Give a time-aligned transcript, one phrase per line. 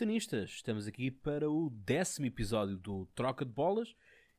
[0.00, 0.52] Tenistas!
[0.52, 3.94] Estamos aqui para o décimo episódio do Troca de Bolas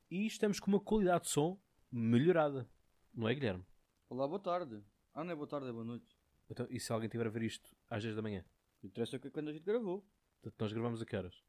[0.10, 2.68] e estamos com uma qualidade de som melhorada.
[3.14, 3.64] Não é, Guilherme?
[4.10, 4.84] Olá, boa tarde.
[5.14, 6.18] Ah, não é boa tarde, é boa noite.
[6.50, 8.44] Então, e se alguém tiver a ver isto às 10 da manhã?
[8.84, 10.04] Interessa que é quando a gente gravou.
[10.42, 11.44] Portanto, nós gravamos a que horas?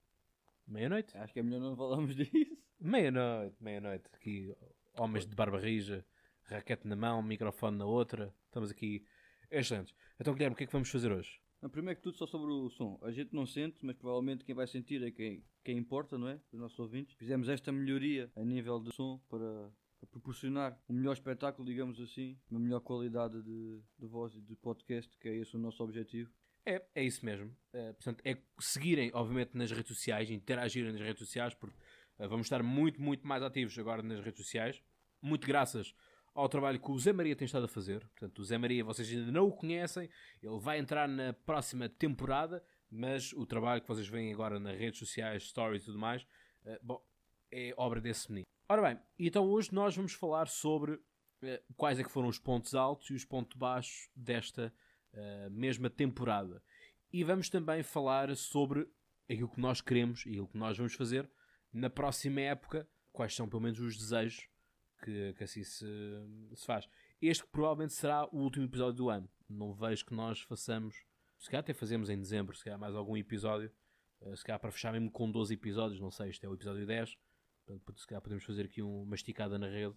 [0.66, 1.16] Meia-noite?
[1.16, 2.32] Acho que é melhor não falarmos disso.
[2.78, 4.10] Meia-noite, meia-noite.
[4.12, 4.54] Aqui,
[4.92, 6.04] homens de barba rija,
[6.42, 8.34] raquete na mão, microfone na outra.
[8.44, 9.06] Estamos aqui
[9.50, 9.94] excelentes.
[10.20, 11.40] Então, Guilherme, o que é que vamos fazer hoje?
[11.68, 12.98] Primeiro que tudo, só sobre o som.
[13.02, 16.40] A gente não sente, mas provavelmente quem vai sentir é quem, quem importa, não é?
[16.52, 17.14] Os nossos ouvintes.
[17.16, 22.36] Fizemos esta melhoria a nível de som para, para proporcionar um melhor espetáculo, digamos assim,
[22.50, 26.30] uma melhor qualidade de, de voz e de podcast, que é esse o nosso objetivo.
[26.64, 27.54] É, é isso mesmo.
[27.72, 31.76] É, portanto, é seguirem, obviamente, nas redes sociais, interagirem nas redes sociais, porque
[32.18, 34.82] uh, vamos estar muito, muito mais ativos agora nas redes sociais.
[35.20, 35.94] Muito graças
[36.34, 38.00] ao trabalho que o Zé Maria tem estado a fazer.
[38.00, 40.08] Portanto, o Zé Maria, vocês ainda não o conhecem,
[40.42, 44.98] ele vai entrar na próxima temporada, mas o trabalho que vocês veem agora nas redes
[44.98, 47.02] sociais, stories e tudo mais, uh, bom,
[47.50, 48.46] é obra desse menino.
[48.68, 51.02] Ora bem, então hoje nós vamos falar sobre uh,
[51.76, 54.72] quais é que foram os pontos altos e os pontos baixos desta
[55.12, 56.62] uh, mesma temporada.
[57.12, 58.88] E vamos também falar sobre
[59.30, 61.30] aquilo que nós queremos e aquilo que nós vamos fazer
[61.72, 64.48] na próxima época, quais são pelo menos os desejos
[65.02, 65.86] que, que assim se,
[66.54, 66.88] se faz.
[67.20, 69.28] Este provavelmente será o último episódio do ano.
[69.48, 71.04] Não vejo que nós façamos,
[71.38, 73.70] se calhar até fazemos em dezembro, se calhar mais algum episódio,
[74.20, 76.86] uh, se calhar para fechar mesmo com 12 episódios, não sei, este é o episódio
[76.86, 77.18] 10,
[77.66, 79.94] portanto, se calhar podemos fazer aqui uma esticada na rede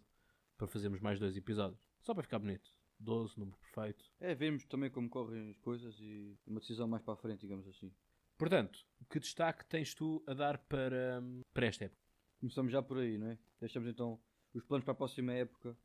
[0.57, 2.73] para fazermos mais dois episódios, só para ficar bonito.
[2.97, 4.05] 12, número perfeito.
[4.21, 7.67] É, vemos também como correm as coisas e uma decisão mais para a frente, digamos
[7.67, 7.93] assim.
[8.37, 11.21] Portanto, que destaque tens tu a dar para,
[11.53, 12.01] para esta época?
[12.39, 13.39] Começamos já por aí, não é?
[13.59, 14.19] Deixamos então
[14.57, 15.77] os planos para a próxima época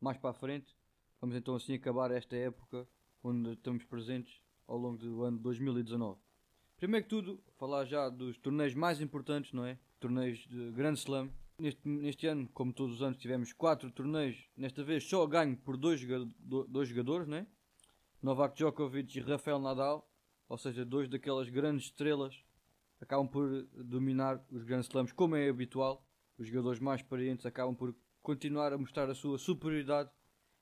[0.00, 0.76] mais para a frente.
[1.20, 2.86] Vamos então assim acabar esta época
[3.22, 6.20] onde estamos presentes ao longo do ano 2019.
[6.76, 9.78] Primeiro que tudo, falar já dos torneios mais importantes, não é?
[9.98, 11.28] Torneios de Grand Slam.
[11.58, 14.48] Neste, neste ano, como todos os anos, tivemos quatro torneios.
[14.56, 16.00] Nesta vez só ganho por dois,
[16.68, 17.46] dois jogadores, não é?
[18.22, 20.08] Novak Djokovic e Rafael Nadal.
[20.48, 22.44] Ou seja, dois daquelas grandes estrelas
[23.00, 26.06] acabam por dominar os Grand Slams como é habitual.
[26.38, 27.92] Os jogadores mais experientes acabam por
[28.28, 30.10] continuar a mostrar a sua superioridade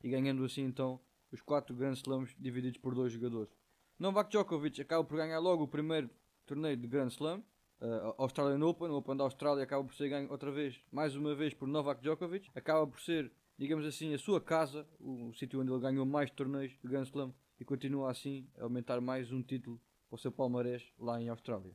[0.01, 1.01] e ganhando assim então
[1.33, 3.53] os quatro Grand Slams divididos por dois jogadores.
[3.99, 6.09] Novak Djokovic acaba por ganhar logo o primeiro
[6.47, 7.41] torneio de Grand Slam,
[7.81, 11.35] uh, Australian Open, o Open da Austrália acaba por ser ganho outra vez, mais uma
[11.35, 15.61] vez por Novak Djokovic, acaba por ser, digamos assim, a sua casa, o, o sítio
[15.61, 19.43] onde ele ganhou mais torneios de Grand Slam e continua assim a aumentar mais um
[19.43, 21.75] título para o seu palmarés lá em Austrália.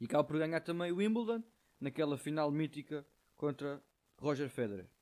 [0.00, 1.44] E acaba por ganhar também o Wimbledon,
[1.78, 3.06] naquela final mítica
[3.36, 3.84] contra
[4.18, 4.93] Roger Federer.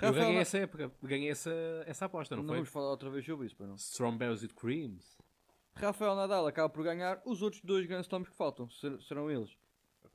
[0.00, 1.50] Eu ganhei essa época, ganhei essa,
[1.86, 2.56] essa aposta, não, não foi?
[2.58, 3.76] vamos falar outra vez sobre isso, para não.
[3.76, 5.16] Strawberries with creams.
[5.74, 9.56] Rafael Nadal acaba por ganhar os outros dois grandes Slams que faltam, ser, serão eles.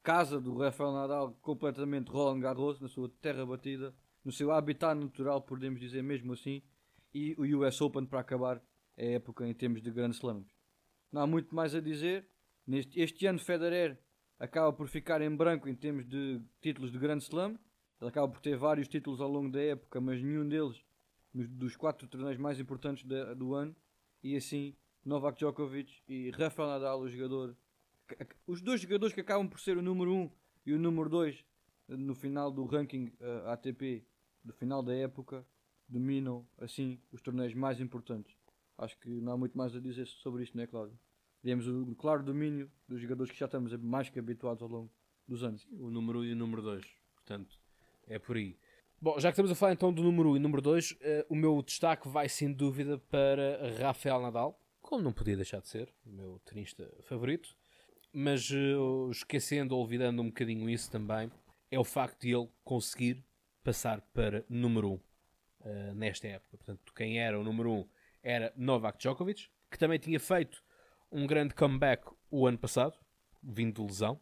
[0.03, 3.93] Casa do Rafael Nadal completamente Roland Garros, na sua terra batida,
[4.23, 6.61] no seu habitat natural, podemos dizer mesmo assim,
[7.13, 8.61] e o US Open para acabar
[8.97, 10.47] a época em termos de grandes slams.
[11.11, 12.27] Não há muito mais a dizer.
[12.65, 13.99] Neste, este ano Federer
[14.39, 17.57] acaba por ficar em branco em termos de títulos de grande slam.
[18.01, 20.83] Ele acaba por ter vários títulos ao longo da época, mas nenhum deles
[21.33, 23.75] dos quatro torneios mais importantes de, do ano.
[24.23, 24.75] E assim,
[25.05, 27.55] Novak Djokovic e Rafael Nadal, o jogador,
[28.47, 30.31] os dois jogadores que acabam por ser o número 1 um
[30.65, 31.45] e o número 2
[31.87, 34.03] no final do ranking uh, ATP
[34.43, 35.45] do final da época,
[35.87, 38.35] dominam assim os torneios mais importantes.
[38.77, 40.97] Acho que não há muito mais a dizer sobre isto, não é, Cláudio?
[41.43, 44.91] Temos o claro domínio dos jogadores que já estamos mais que habituados ao longo
[45.27, 45.67] dos anos.
[45.71, 46.83] O número 1 um e o número 2,
[47.13, 47.60] portanto,
[48.11, 48.57] é por aí.
[49.01, 50.95] Bom, já que estamos a falar então do número 1 e número 2, uh,
[51.29, 55.91] o meu destaque vai sem dúvida para Rafael Nadal, como não podia deixar de ser,
[56.05, 57.55] o meu tenista favorito.
[58.13, 61.31] Mas uh, esquecendo olvidando um bocadinho isso também,
[61.71, 63.23] é o facto de ele conseguir
[63.63, 65.01] passar para número 1 uh,
[65.95, 66.57] nesta época.
[66.57, 67.89] Portanto, quem era o número 1
[68.21, 70.61] era Novak Djokovic, que também tinha feito
[71.11, 72.93] um grande comeback o ano passado,
[73.41, 74.19] vindo de lesão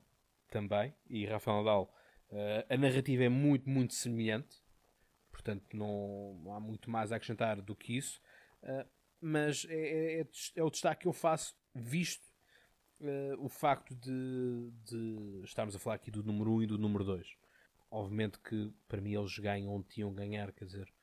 [0.49, 1.93] também, e Rafael Nadal
[2.31, 4.57] Uh, a narrativa é muito, muito semelhante,
[5.31, 8.21] portanto não, há muito mais a acrescentar do que isso,
[8.63, 8.87] uh,
[9.19, 12.23] mas é, é, é, o destaque que eu faço, visto
[13.01, 17.03] uh, o facto de, de, estarmos a falar aqui do número 1 e do número
[17.03, 17.27] 2.
[17.91, 20.93] Obviamente que para mim eles ganham onde tinham ganhar, quer dizer,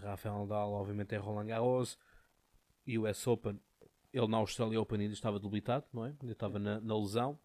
[0.00, 1.98] Rafael Nadal, obviamente, é Roland Garros
[2.86, 3.58] e o US Open.
[4.12, 6.14] Ele na Australia Open ainda estava debilitado, não é?
[6.20, 7.38] Ainda estava na, na lesão.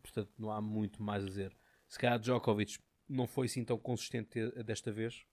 [0.00, 1.56] Portanto não há muito mais a dizer.
[1.88, 2.78] Se calhar Djokovic
[3.08, 5.26] não foi assim tão consistente desta vez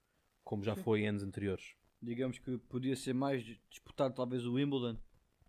[0.44, 1.75] como já foi em anos anteriores.
[2.01, 4.97] Digamos que podia ser mais disputado talvez o Wimbledon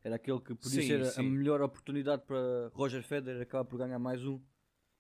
[0.03, 1.31] Era aquele que podia Sim, ser a- a sim.
[1.31, 4.41] melhor oportunidade para Roger Federer, acaba por ganhar mais um,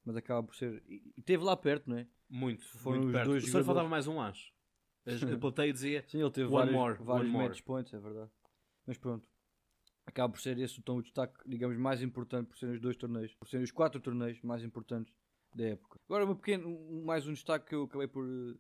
[0.05, 0.83] mas acaba por ser.
[0.87, 2.07] E teve lá perto, não é?
[2.29, 3.27] Muito, Foram muito os perto.
[3.29, 3.67] dois Só jogadores.
[3.67, 4.53] faltava mais um acho.
[5.07, 5.07] A
[5.41, 7.49] plateia dizia Sim, ele teve vários, more, vários one more.
[7.49, 8.31] match points, é verdade.
[8.87, 9.27] Mas pronto,
[10.11, 13.35] acaba por ser esse então, o destaque, digamos, mais importante por serem os dois torneios,
[13.35, 15.13] por serem os quatro torneios mais importantes
[15.55, 15.99] da época.
[16.09, 18.25] Agora, uma pequena, um- mais um destaque que eu acabei por.
[18.27, 18.57] eh,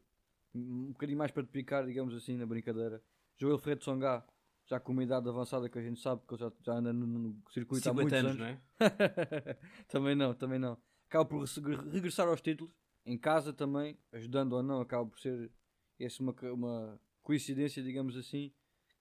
[0.54, 3.00] um bocadinho mais para te picar, digamos assim, na brincadeira.
[3.38, 4.24] Joel Ferreira Songa,
[4.66, 7.06] já com uma idade avançada que a gente sabe que ele já, já anda no,
[7.06, 8.38] no circuito há 50 muitos anos, anos.
[8.40, 8.60] não é?
[9.88, 10.76] também não, também não.
[11.08, 12.72] Acaba por re- regressar aos títulos,
[13.06, 15.50] em casa também, ajudando ou não, acaba por ser
[15.98, 18.52] essa uma, uma coincidência, digamos assim,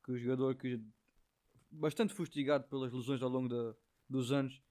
[0.03, 0.79] que o jogador que
[1.71, 3.75] bastante fustigado pelas lesões ao longo da-
[4.09, 4.61] dos anos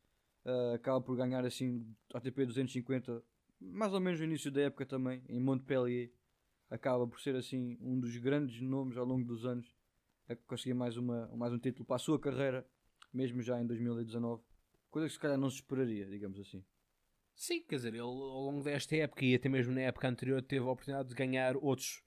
[0.44, 3.22] eh, acaba por ganhar assim ATP 250,
[3.60, 6.10] mais ou menos no início da época também, em Montpellier.
[6.70, 9.74] Acaba por ser assim um dos grandes nomes ao longo dos anos
[10.28, 12.66] a conseguir mais, uma, mais um título para a sua carreira,
[13.12, 14.42] mesmo já em 2019.
[14.90, 16.64] Coisa que se calhar não se esperaria, digamos assim.
[17.34, 20.64] Sim, quer dizer, ele ao longo desta época e até mesmo na época anterior teve
[20.66, 22.02] a oportunidade de ganhar outros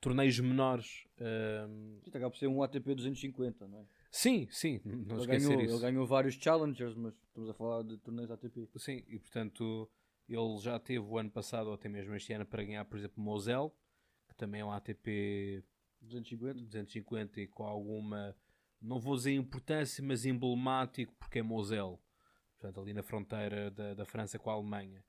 [0.00, 1.04] torneios menores.
[1.20, 3.86] ahm, Isto acaba por ser um ATP 250, não é?
[4.12, 5.74] Sim, sim, não Ele esquecer ganhou, isso.
[5.74, 8.68] ele ganhou vários challengers, mas estamos a falar de torneios ATP.
[8.76, 9.90] Sim, e portanto
[10.28, 13.20] ele já teve o ano passado ou até mesmo este ano para ganhar, por exemplo,
[13.22, 13.70] Moselle,
[14.28, 15.64] que também é um ATP
[16.00, 16.60] 250?
[16.60, 18.36] 250 e com alguma,
[18.80, 21.98] não vou dizer importância, mas emblemático, porque é Moselle,
[22.58, 25.04] portanto, ali na fronteira da, da França com a Alemanha.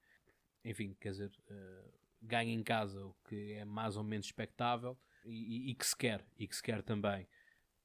[0.65, 1.85] Enfim, quer dizer, eh,
[2.21, 5.95] ganha em casa, o que é mais ou menos expectável e, e- e que se
[5.95, 7.27] quer, e que se quer também.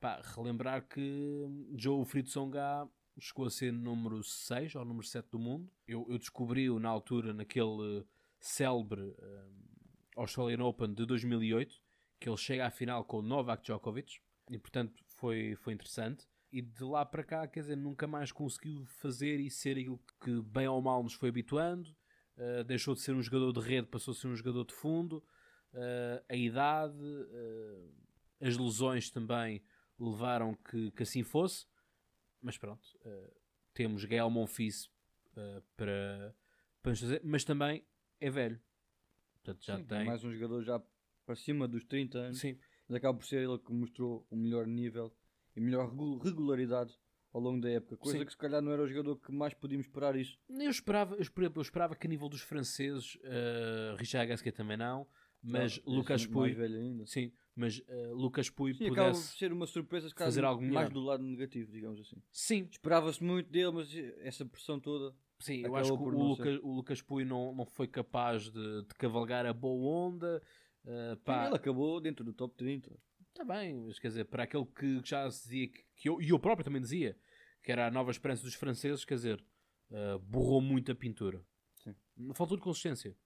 [0.01, 1.45] Pá, relembrar que
[1.77, 5.73] Joe Fritz Songa chegou a ser número 6 ou número 7 do mundo.
[5.89, 8.05] Eu, eu descobri-o na altura naquele
[8.39, 9.45] célebre eh,
[10.17, 11.83] Australian Open de 2008,
[12.21, 16.29] que ele chega à final com Novak Djokovic, e portanto foi, foi interessante.
[16.53, 20.41] E de lá para cá, quer dizer, nunca mais conseguiu fazer e ser aquilo que
[20.43, 21.91] bem ou mal nos foi habituando.
[22.37, 25.23] Uh, deixou de ser um jogador de rede, passou a ser um jogador de fundo.
[25.75, 27.93] Uh, a idade, uh,
[28.41, 29.61] as lesões também
[29.99, 31.67] levaram que, que assim fosse.
[32.41, 33.33] Mas pronto, uh,
[33.75, 34.87] temos Gael Monfils
[35.37, 36.35] uh, para,
[36.83, 37.85] para nos fazer, mas também
[38.21, 38.61] é velho.
[39.35, 40.05] Portanto, já Sim, tem.
[40.05, 40.83] Mais um jogador já
[41.27, 42.39] para cima dos 30 anos.
[42.39, 42.59] Sim,
[42.89, 45.13] Mas acaba por ser ele que mostrou o melhor nível
[45.57, 46.97] e melhor regu- regularidade
[47.33, 47.97] ao longo da época.
[47.97, 48.25] Coisa Sim.
[48.25, 50.39] que se calhar não era o jogador que mais podíamos esperar isso.
[50.49, 54.77] Eu esperava, eu esperava, eu esperava que a nível dos franceses, uh, Richard Gasquet também
[54.77, 55.07] não,
[55.43, 57.07] mas Não, Lucas ainda.
[57.07, 61.25] sim, mas uh, Lucas Pouy Sim, pudesse, ser uma surpresa fazer algo mais do lado
[61.25, 62.23] negativo, digamos assim.
[62.31, 65.13] sim, Esperava-se muito dele, mas essa pressão toda.
[65.41, 68.83] sim, eu acho que o, não Lucas, o Lucas Pouy não, não foi capaz de,
[68.83, 70.41] de cavalgar a boa onda,
[70.85, 72.97] uh, pá, Ele acabou dentro do top 30.
[73.31, 76.31] Está bem, mas quer dizer, para aquele que já se dizia, que, que eu, e
[76.31, 77.19] eu próprio também dizia,
[77.63, 79.45] que era a nova esperança dos franceses, quer dizer,
[79.91, 81.45] uh, borrou muito a pintura.
[81.83, 81.95] Sim.
[82.35, 83.17] Faltou de consistência.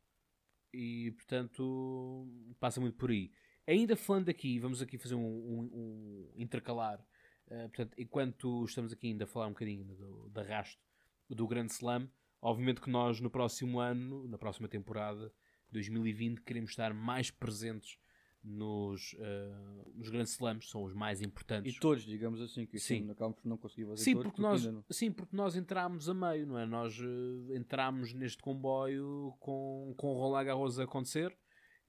[0.73, 2.27] E, portanto,
[2.59, 3.31] passa muito por aí.
[3.67, 6.99] Ainda falando aqui, vamos aqui fazer um, um- um intercalar.
[7.47, 10.81] Uh, portanto, enquanto estamos aqui ainda a falar um bocadinho do, da rasto
[11.29, 12.09] do Grande Slam,
[12.41, 15.33] obviamente que nós no próximo ano, na próxima temporada,
[15.71, 17.99] 2020, queremos estar mais presentes
[18.45, 21.77] nos, uh, nos grandes slams, são os mais importantes.
[21.77, 23.09] E todos, digamos assim, que Sim.
[23.11, 24.27] acabamos por não conseguir fazer Sim todos.
[24.31, 26.67] porque, nós, ainda não- sim, porque nós entramos a meio, não é?
[26.67, 31.37] Nós uh, entramos neste comboio com, com o Roland Garros a acontecer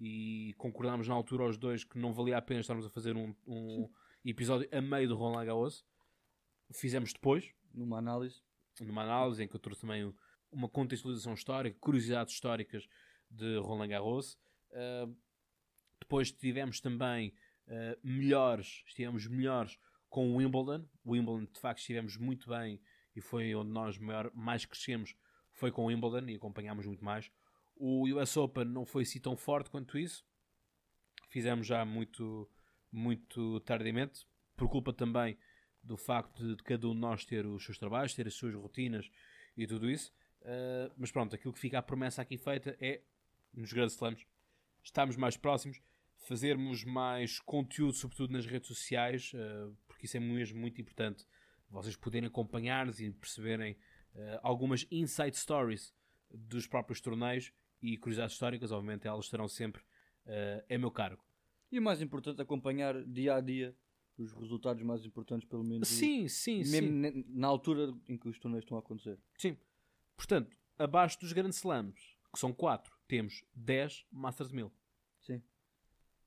[0.05, 3.33] e concordámos na altura os dois que não valia a pena estarmos a fazer um,
[3.47, 3.89] um
[4.25, 5.85] episódio a meio do Roland Garros.
[6.71, 8.41] Fizemos depois, Numa análise.
[8.81, 10.13] numa análise em que eu trouxe também um-
[10.51, 12.87] uma contextualização histórica, curiosidades históricas
[13.29, 14.37] de Roland Garros.
[14.71, 15.15] Uh,
[15.99, 17.33] depois tivemos também
[17.67, 19.77] uh, melhores, estivemos melhores
[20.09, 20.85] com o Wimbledon.
[21.03, 22.79] O Wimbledon, de facto, estivemos muito bem
[23.15, 25.15] e foi onde nós maior, mais crescemos.
[25.51, 27.31] Foi com o Wimbledon e acompanhámos muito mais.
[27.75, 30.25] O US Open não foi assim tão forte quanto isso.
[31.29, 32.49] Fizemos já muito,
[32.91, 34.25] muito tardiamente,
[34.55, 35.37] por culpa também
[35.83, 39.09] do facto de, cada um de nós ter os seus trabalhos, ter as suas rotinas
[39.57, 40.13] e tudo isso.
[40.41, 43.01] Uh, mas pronto, aquilo que fica a promessa aqui feita é,
[43.53, 44.25] nos grandes slams,
[44.83, 45.81] estarmos mais próximos,
[46.27, 51.25] fazermos mais conteúdo, sobretudo nas redes sociais, uh, porque isso é mesmo muito importante.
[51.69, 55.93] Vocês poderem acompanhar-nos e perceberem uh, algumas inside stories
[56.29, 57.51] dos próprios torneios
[57.83, 59.81] e curiosidades históricas, obviamente elas estarão sempre
[60.25, 61.21] uh, a meu cargo.
[61.69, 63.75] E o mais importante, acompanhar dia a dia
[64.17, 65.89] os resultados mais importantes, pelo menos.
[65.89, 67.25] Sim, sim, mesmo sim.
[67.29, 69.19] na altura em que os torneios estão a acontecer.
[69.37, 69.57] Sim.
[70.15, 71.99] Portanto, abaixo dos grandes slams,
[72.31, 74.71] que são 4, temos 10 Masters 1000.
[75.21, 75.41] Sim.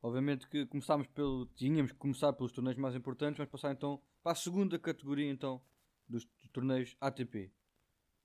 [0.03, 1.47] Obviamente que começámos pelo.
[1.55, 5.63] Tínhamos que começar pelos torneios mais importantes, mas passar então para a segunda categoria então
[6.09, 7.51] dos torneios ATP.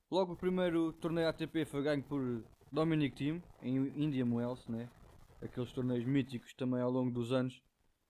[0.10, 4.90] Logo o primeiro torneio ATP foi ganho por Dominic Thiem em Indian Wells, né?
[5.42, 7.62] Aqueles torneios míticos também ao longo dos anos.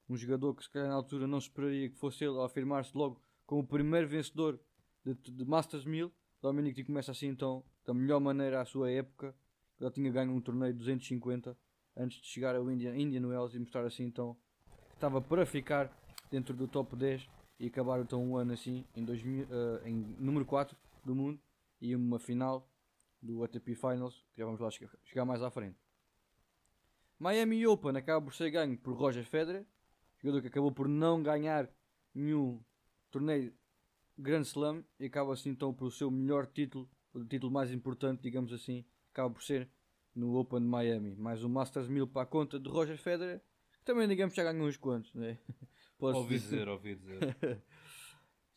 [0.07, 3.19] Um jogador que se calhar na altura não esperaria que fosse ele a afirmar-se logo
[3.47, 4.59] como o primeiro vencedor
[5.03, 6.11] de, de Masters 1000.
[6.43, 9.33] Dominic Thiem começa assim então da melhor maneira à sua época.
[9.79, 11.57] Já tinha ganho um torneio de 250
[11.97, 14.37] antes de chegar ao Indian, Indian Wells e mostrar assim então
[14.89, 15.91] que estava para ficar
[16.29, 17.27] dentro do top 10
[17.59, 19.47] e acabar então um ano assim em, 2000, uh,
[19.83, 21.39] eh, em número 4 do mundo
[21.81, 22.70] e uma final
[23.21, 25.77] do ATP Finals que já vamos lá chegar, chegar mais à frente.
[27.19, 29.65] Miami Open acaba por ser ganho por Roger Federer,
[30.19, 31.69] jogador que acabou por não ganhar
[32.13, 32.63] nenhum
[33.11, 33.53] torneio
[34.17, 38.21] Grand Slam e acaba assim então por o seu melhor título, o título mais importante,
[38.21, 39.69] digamos assim, acaba por ser
[40.15, 41.15] no Open de Miami.
[41.15, 43.41] Mais um Masters 1000 para a conta de Roger Federer,
[43.79, 45.37] que também digamos já ganhou uns quantos, né?
[45.97, 47.37] Posso ouvi dizer, ouvi dizer.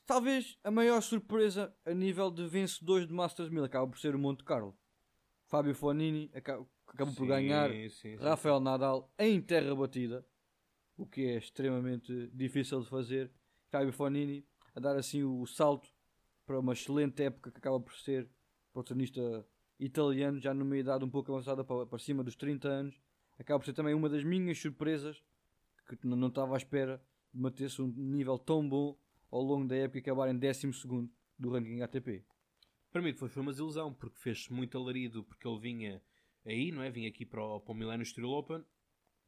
[0.07, 4.19] Talvez a maior surpresa a nível de vencedores de Masters 1000 acaba por ser o
[4.19, 4.77] Monte Carlo.
[5.47, 6.69] Fábio Fonini acabou
[7.17, 10.27] por ganhar sim, sim, Rafael Nadal em terra batida,
[10.97, 13.31] o que é extremamente difícil de fazer.
[13.71, 15.89] Fábio Fonini a dar assim o salto
[16.45, 18.29] para uma excelente época que acaba por ser
[18.87, 19.47] tenista
[19.81, 23.01] italiano, já numa idade um pouco avançada para, para cima dos 30 anos.
[23.39, 25.23] Acaba por ser também uma das minhas surpresas
[25.87, 28.99] que não estava à espera de manter-se um nível tão bom
[29.35, 30.71] ao longo da época acabar em 12
[31.37, 32.25] do ranking ATP.
[32.93, 36.03] Para mim foi, uma desilusão, porque fez-se muito alarido, porque ele vinha
[36.47, 36.89] aí, não é?
[36.89, 38.65] Vinha aqui para o, para o Milano Steel Open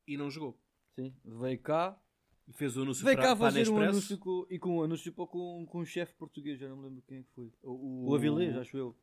[0.06, 0.56] e não jogou.
[0.94, 2.00] Sim, veio cá.
[2.52, 5.26] Fez o anúncio veio para, cá fazer um anúncio com, e com um anúncio para,
[5.26, 7.52] com, com um chefe português, já não me lembro quem é foi.
[7.60, 8.96] O, o Avilés, acho eu.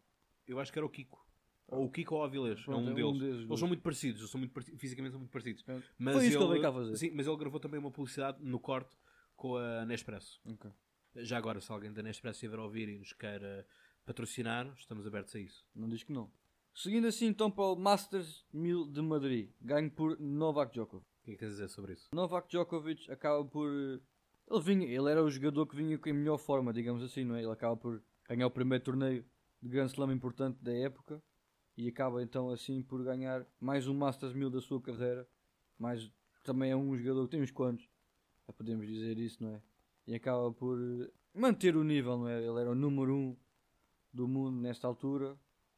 [0.47, 1.21] Eu acho que era o Kiko.
[1.67, 3.03] Ou o Kiko ou o Avilés, é um, é deles.
[3.03, 3.45] Um deles.
[3.45, 5.65] Eles são muito parecidos, eles são muito fisicamente são muito parecidos.
[5.97, 6.95] Mas Foi isso ele, que ele veio cá fazer.
[6.95, 8.95] Sim, mas ele gravou também uma publicidade no corte
[9.35, 10.39] com a Nespresso.
[10.45, 10.71] Okay.
[11.15, 13.65] Já agora, se alguém da Nespresso estiver a ouvir e nos quer
[14.05, 15.65] patrocinar, estamos abertos a isso.
[15.75, 16.31] Não diz que não.
[16.73, 21.05] Seguindo assim então para o Masters 1000 de Madrid, ganho por Novak Djokovic.
[21.05, 22.09] O que é que queres dizer sobre isso?
[22.13, 23.69] Novak Djokovic acaba por.
[23.69, 27.35] Ele, vinha, ele era o jogador que vinha com a melhor forma, digamos assim, não
[27.35, 27.43] é?
[27.43, 29.23] Ele acaba por ganhar o primeiro torneio
[29.61, 31.21] de Grand Slam importante da época
[31.77, 35.27] e acaba então assim por ganhar mais um Masters 1000 da sua carreira.
[35.77, 36.11] Mais,
[36.43, 37.87] também é um jogador que tem uns quantos,
[38.57, 39.61] podemos dizer isso, não é?
[40.05, 40.77] E acaba por
[41.33, 42.37] manter o nível, não é?
[42.43, 43.37] Ele era o número 1 um
[44.13, 45.37] do mundo nesta altura.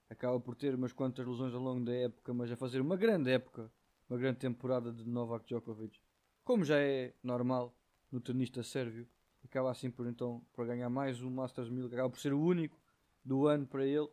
[0.10, 3.32] Acaba por ter umas quantas lesões ao longo da época, mas a fazer uma grande
[3.32, 3.72] época,
[4.10, 6.00] uma grande temporada de Novak Djokovic.
[6.44, 7.76] Como já é normal
[8.12, 9.08] no tenista sérvio,
[9.44, 12.80] acaba assim por então por ganhar mais um Masters 1000, acaba por ser o único
[13.24, 14.08] do ano para ele.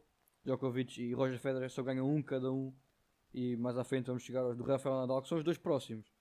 [0.45, 2.75] Djokovic e Roger Federer só ganham um cada um.
[3.33, 6.12] E mais à frente vamos chegar aos do Rafael Nadal, que são os dois próximos.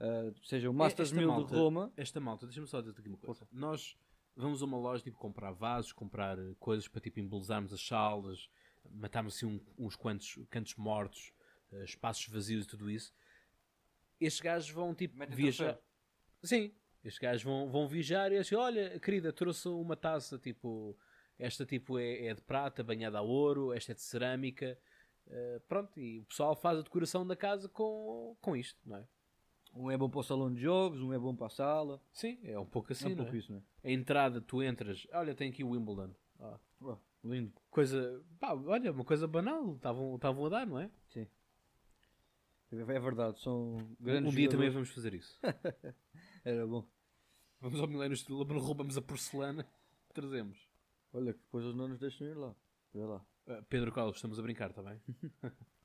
[0.00, 1.92] Uh, seja o Masters 1000 malta, de Roma.
[1.96, 3.48] Esta malta, deixa-me só dizer aqui uma coisa.
[3.50, 3.96] Nós
[4.36, 8.50] vamos a uma loja tipo comprar vasos, comprar coisas para tipo embelezarmos as salas,
[8.90, 11.32] matarmos assim um, uns quantos cantos mortos,
[11.72, 13.14] uh, espaços vazios e tudo isso.
[14.20, 15.78] Estes gajos vão tipo Mete viajar.
[16.42, 16.72] Sim,
[17.02, 20.96] estes gajos vão, vão viajar e assim, olha, querida, trouxe uma taça tipo.
[21.38, 24.78] Esta tipo é, é de prata, banhada a ouro, esta é de cerâmica.
[25.26, 29.06] Uh, pronto, e o pessoal faz a decoração da casa com, com isto, não é?
[29.76, 32.00] Um é bom para o salão de jogos, um é bom para a sala.
[32.10, 33.10] Sim, é um pouco assim.
[33.10, 33.38] É um pouco é?
[33.38, 33.88] isso, não é?
[33.88, 36.14] A entrada, tu entras, olha, tem aqui o Wimbledon.
[36.40, 37.52] Ah, oh, lindo.
[37.70, 40.90] Coisa, pá, olha, uma coisa banal, estavam a dar, não é?
[41.08, 41.26] Sim.
[42.72, 44.32] É verdade, são grandes.
[44.32, 45.38] Um dia também vamos fazer isso.
[46.44, 46.86] Era bom.
[47.60, 49.66] Vamos ao Milênio Estilo, roubamos a porcelana,
[50.12, 50.58] trazemos.
[51.12, 52.54] Olha, que depois eles não nos deixam ir lá.
[52.92, 53.24] Vê lá.
[53.46, 55.00] Uh, Pedro Carlos, estamos a brincar, está bem?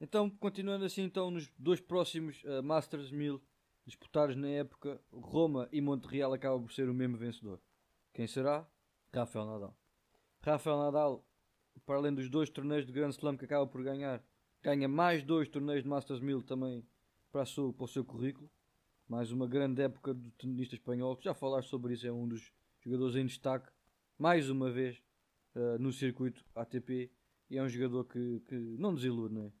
[0.00, 3.40] Então, continuando assim, então, nos dois próximos uh, Masters 1000
[3.86, 7.60] disputados na época, Roma e Montreal acabam por ser o mesmo vencedor.
[8.12, 8.68] Quem será?
[9.14, 9.76] Rafael Nadal.
[10.42, 11.24] Rafael Nadal,
[11.86, 14.22] para além dos dois torneios de Grand Slam que acaba por ganhar,
[14.62, 16.86] ganha mais dois torneios de Masters 1000 também
[17.32, 18.50] para, sua, para o seu currículo.
[19.08, 21.18] Mais uma grande época do tenista espanhol.
[21.22, 23.70] Já falaste sobre isso, é um dos jogadores em destaque,
[24.18, 25.00] mais uma vez,
[25.54, 27.10] uh, no circuito ATP.
[27.48, 29.52] E é um jogador que, que não desilude, não é?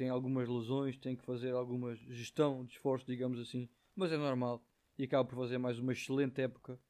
[0.00, 4.64] Tem algumas lesões, tem que fazer alguma gestão de esforço, digamos assim, mas é normal.
[4.98, 6.80] E acaba por fazer mais uma excelente época.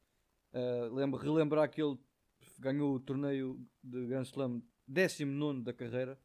[0.53, 1.99] Uh, lembro, relembrar que ele
[2.57, 6.17] ganhou o torneio de Grand Slam 19 da carreira,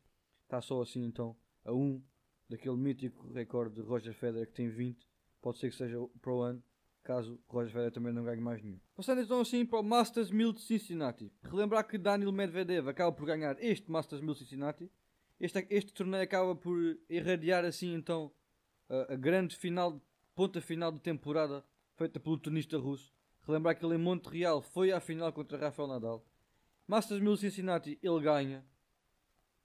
[0.44, 2.02] está só assim então a 1 um
[2.48, 5.04] daquele mítico recorde de Roger Federer que tem 20,
[5.42, 6.62] pode ser que seja para o ano,
[7.02, 8.78] caso Roger Federer também não ganhe mais nenhum.
[8.94, 13.26] Passando então assim para o Masters 1000 de Cincinnati, relembrar que Daniel Medvedev acaba por
[13.26, 14.90] ganhar este Masters 1000 de Cincinnati
[15.40, 16.76] este, este torneio acaba por
[17.08, 18.32] irradiar assim então
[18.88, 20.00] a, a grande final,
[20.34, 21.64] ponta final de temporada
[21.96, 23.12] feita pelo tenista russo.
[23.46, 26.24] Relembrar que ele em Montreal foi à final contra Rafael Nadal.
[26.86, 28.64] Masters 1000 Cincinnati, ele ganha.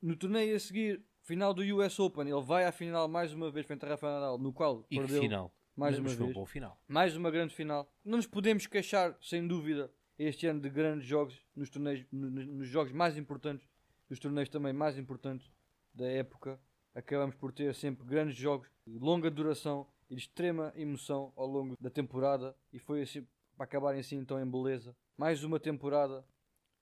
[0.01, 3.65] No torneio a seguir, final do US Open, ele vai à final mais uma vez
[3.65, 5.53] frente a Rafael Nadal, no qual E perdeu final.
[5.75, 6.33] mais Mas uma um vez.
[6.37, 6.81] bom final.
[6.87, 7.91] Mais uma grande final.
[8.03, 12.45] Não nos podemos queixar, sem dúvida, este ano de grandes jogos nos torneios, no- no-
[12.45, 13.67] nos jogos mais importantes,
[14.09, 15.51] nos torneios também mais importantes
[15.93, 16.59] da época.
[16.93, 21.75] Acabamos por ter sempre grandes jogos de longa duração e de extrema emoção ao longo
[21.79, 22.55] da temporada.
[22.73, 24.95] E foi assim, para acabarem assim então em beleza.
[25.17, 26.25] Mais uma temporada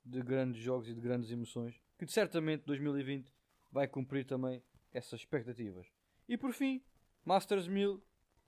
[0.04, 1.80] de grandes jogos e de grandes emoções.
[1.98, 3.32] Que certamente 2020
[3.72, 5.88] vai cumprir também essas expectativas.
[6.28, 6.82] E por fim,
[7.24, 8.02] Masters 1000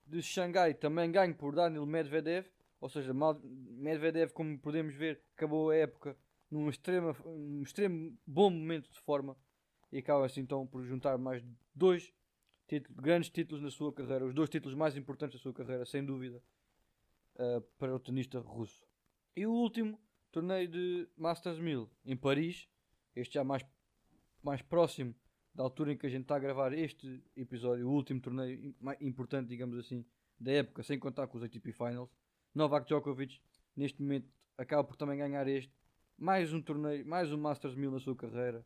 [0.07, 2.47] de Xangai também ganho por Daniel Medvedev.
[2.79, 6.17] Ou seja, Medvedev, como podemos ver, acabou a época
[6.49, 9.37] num extremo, num extremo bom momento de forma
[9.91, 11.43] e acaba assim então por juntar mais
[11.75, 12.13] dois
[12.67, 16.05] títulos- grandes títulos na sua carreira, os dois títulos mais importantes da sua carreira, sem
[16.05, 16.41] dúvida,
[17.35, 18.85] eh, para o tenista russo.
[19.35, 19.99] E o último
[20.31, 22.67] torneio de Masters 1000 em Paris,
[23.15, 23.65] este já mais,
[24.41, 25.13] mais próximo
[25.53, 29.49] da altura em que a gente está a gravar este episódio, o último torneio importante,
[29.49, 30.05] digamos assim,
[30.39, 32.09] da época, sem contar com os ATP Finals.
[32.55, 33.41] Novak Djokovic,
[33.75, 35.73] neste momento, acaba por também ganhar este.
[36.17, 38.65] Mais um torneio, mais um Masters 1000 na sua carreira.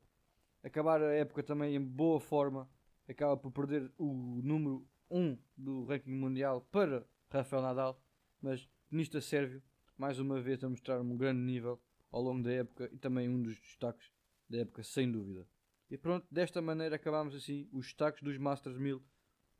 [0.65, 2.67] Acabar a época também em boa forma.
[3.07, 8.01] Acaba por perder o número 1 do ranking mundial para Rafael Nadal.
[8.41, 9.62] Mas tenista sérvio,
[9.95, 11.79] mais uma vez a mostrar um grande nível
[12.12, 14.12] ao longo da época e também um dos destaques
[14.50, 15.48] da época, sem dúvida.
[15.88, 19.00] E pronto, desta maneira acabamos assim os destaques dos Masters 1000,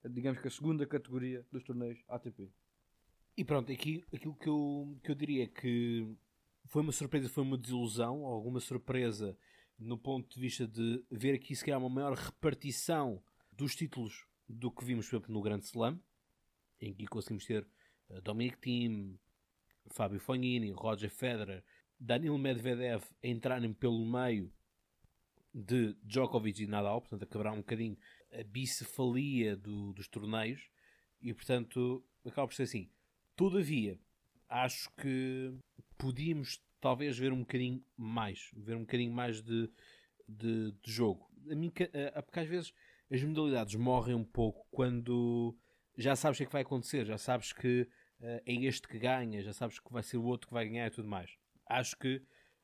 [0.10, 2.52] digamos que a segunda categoria dos torneios ATP.
[3.38, 6.18] E pronto, aqui, aquilo que eu, que eu diria é que
[6.66, 9.38] foi uma surpresa, foi uma desilusão, alguma surpresa
[9.78, 14.72] no ponto de vista de ver aqui se calhar uma maior repartição dos títulos do
[14.72, 16.00] que vimos por exemplo, no Grande Slam,
[16.80, 17.68] em que conseguimos ter
[18.10, 19.20] eh, Dominic Thiem,
[19.88, 21.64] Fábio Fognini, Roger Federer,
[22.00, 24.52] Danilo Medvedev a entrarem pelo meio
[25.54, 27.98] de Djokovic e Nadal, portanto a quebrar um bocadinho
[28.32, 30.70] a bicefalia do- dos torneios
[31.22, 32.90] e portanto acaba por ser assim.
[33.36, 33.98] Todavia,
[34.50, 35.54] acho que
[35.98, 39.70] podíamos talvez ver um bocadinho mais, ver um bocadinho mais de,
[40.28, 41.30] de, de jogo.
[41.50, 41.72] A mim,
[42.14, 42.74] a- a- porque às vezes
[43.12, 45.56] as modalidades morrem um pouco quando
[45.98, 47.88] já sabes o que é que vai acontecer, já sabes que
[48.22, 50.88] eh, é este que ganha, já sabes que vai ser o outro que vai ganhar
[50.88, 51.32] e tudo mais.
[51.68, 52.22] Acho que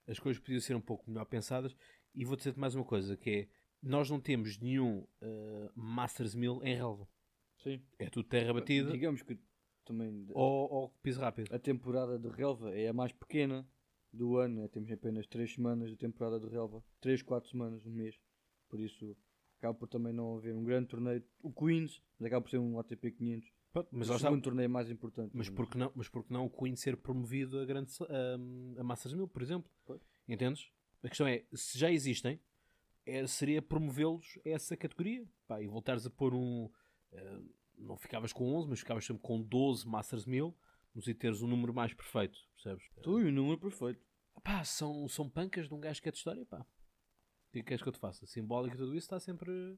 [0.08, 1.76] as coisas podiam ser um pouco melhor pensadas
[2.14, 3.48] e vou dizer-te mais uma coisa, que é
[3.82, 7.08] nós não temos nenhum eh, Masters 1000 em relva.
[7.64, 7.82] Sim.
[8.00, 9.38] É tudo terra batida Digamos que
[9.86, 11.54] também ou, ou piso rápido.
[11.54, 13.68] a temporada de relva é a mais pequena
[14.14, 14.62] do ano.
[14.62, 14.68] né?
[14.68, 16.84] Temos apenas 3 semanas de temporada de relva.
[17.02, 18.16] 3, 4 semanas, um mês.
[18.70, 19.16] Por isso
[19.58, 21.24] acaba por também não haver um grande torneio.
[21.42, 23.52] O Queens, mas acaba por ser um ATP 500.
[23.72, 25.32] Pronto, mas, o lá está- segundo torneio mais importante.
[25.34, 29.14] mas, porque não, mas porque não o Queen ser promovido a, grande, a, a Masters
[29.14, 29.72] 1000, por exemplo?
[29.86, 30.02] Pois.
[30.28, 30.70] Entendes?
[31.04, 32.40] A questão é, se já existem,
[33.06, 35.26] é, seria promovê-los a essa categoria.
[35.48, 36.70] Pá, e voltares a pôr um...
[37.14, 37.40] eh,
[37.78, 40.56] não ficavas com 11, mas ficavas sempre com 12 Masters 1000, mas
[40.96, 42.84] e teres um número mais perfeito, percebes?
[43.02, 44.06] Tu e o número perfeito.
[44.44, 46.60] Pá, são, são pancas de um gajo que é de história, pá.
[46.60, 48.26] O que queres que eu te faça?
[48.26, 49.78] Simbólico e tudo isso está sempre,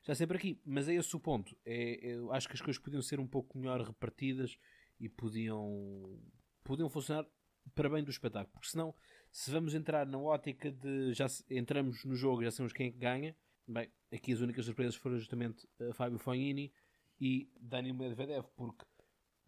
[0.00, 0.60] está sempre aqui.
[0.64, 1.56] Mas é esse o ponto.
[1.64, 4.58] É, eu acho que as coisas podiam ser um pouco melhor repartidas
[5.00, 6.20] e podiam,
[6.62, 7.26] podiam funcionar
[7.74, 8.52] para bem do espetáculo.
[8.52, 8.94] Porque senão,
[9.30, 12.90] se vamos entrar na ótica de já entramos no jogo e já sabemos quem é
[12.90, 16.72] que ganha, bem, aqui as únicas surpresas foram justamente uh, Fábio Fognini
[17.20, 18.84] e Daniel Medvedev, porque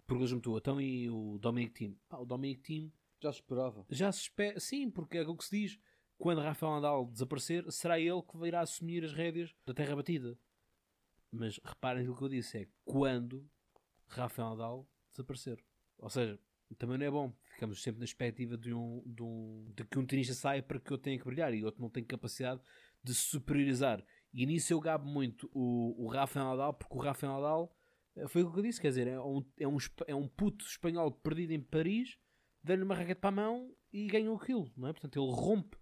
[0.06, 1.98] perguntas-me tu, então e o Dominic Thiem?
[2.08, 3.84] Pá, o Dominic Thiem Já se esperava.
[3.90, 5.78] já se espera, sim, porque é o que se diz.
[6.18, 10.38] Quando Rafael Nadal desaparecer, será ele que virá assumir as rédeas da terra batida.
[11.30, 13.46] Mas reparem no que eu disse: é quando
[14.06, 15.62] Rafael Nadal desaparecer.
[15.98, 16.38] Ou seja,
[16.78, 17.32] também não é bom.
[17.52, 20.90] Ficamos sempre na expectativa de, um, de, um, de que um tenista saia para que
[20.90, 22.60] eu tenha que brilhar e outro não tem capacidade
[23.02, 24.04] de superiorizar.
[24.32, 27.76] E nisso eu gabo muito o, o Rafael Nadal, porque o Rafael Nadal
[28.28, 29.76] foi o que eu disse: quer dizer, é um, é um,
[30.06, 32.16] é um puto espanhol perdido em Paris
[32.62, 34.92] dá-lhe uma raquete para a mão e ganhou aquilo, não é?
[34.92, 35.76] Portanto, ele rompe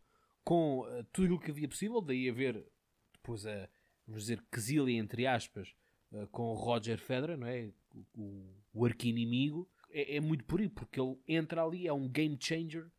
[0.44, 2.62] com eh, tudo aquilo que havia possível, daí haver
[3.14, 3.68] depois a,
[4.06, 5.74] vamos dizer, quesilha, entre aspas,
[6.12, 7.72] eh, com o Roger Federer, não é?
[7.94, 9.66] O, o, o arqui-inimigo.
[9.90, 12.90] É, é muito por aí, porque ele entra ali, é um game changer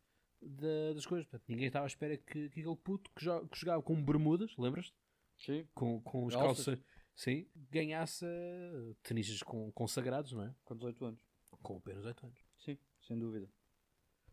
[0.42, 1.24] da- das coisas.
[1.26, 4.94] Portanto, ninguém estava à espera que, que aquele puto que, que jogava com bermudas, lembras-te?
[5.38, 5.64] Sim.
[5.74, 6.80] Com, com os Calças.
[7.16, 9.42] Sim, ganhasse eh, tenistas
[9.74, 10.54] consagrados, não é?
[10.64, 11.20] Com 18 anos.
[11.62, 12.38] Com apenas 8 anos.
[12.58, 13.50] Sim, sem dúvida.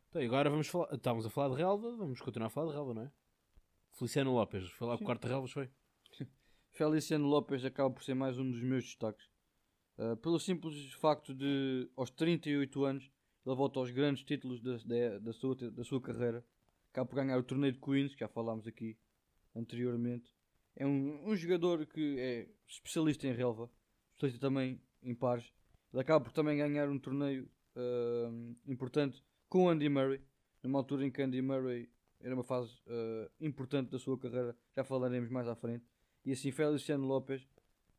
[0.10, 0.93] Então, agora vamos falar.
[0.93, 3.12] Estávamos a falar de relva, vamos continuar a falar de relva, não é?
[3.93, 5.06] Feliciano Lopes, foi lá com o Sim.
[5.06, 5.69] quarto de relvas, foi?
[6.72, 9.26] Feliciano Lopes acaba por ser mais um dos meus destaques.
[9.98, 13.12] Uh, pelo simples facto de, aos 38 anos,
[13.46, 16.43] ele volta aos grandes títulos da, da, da, sua, da sua carreira.
[16.91, 18.98] Acaba por ganhar o torneio de Queens, que já falámos aqui
[19.56, 20.34] anteriormente.
[20.75, 23.69] É um, um jogador que é especialista em relva,
[24.13, 25.51] especialista também em pares.
[25.91, 30.21] Ele acaba por também ganhar um torneio uh, importante com Andy Murray,
[30.63, 34.83] numa altura em que Andy Murray era uma fase uh, importante da sua carreira, já
[34.83, 35.86] falaremos mais à frente.
[36.25, 37.47] E assim, Feliciano Lopes,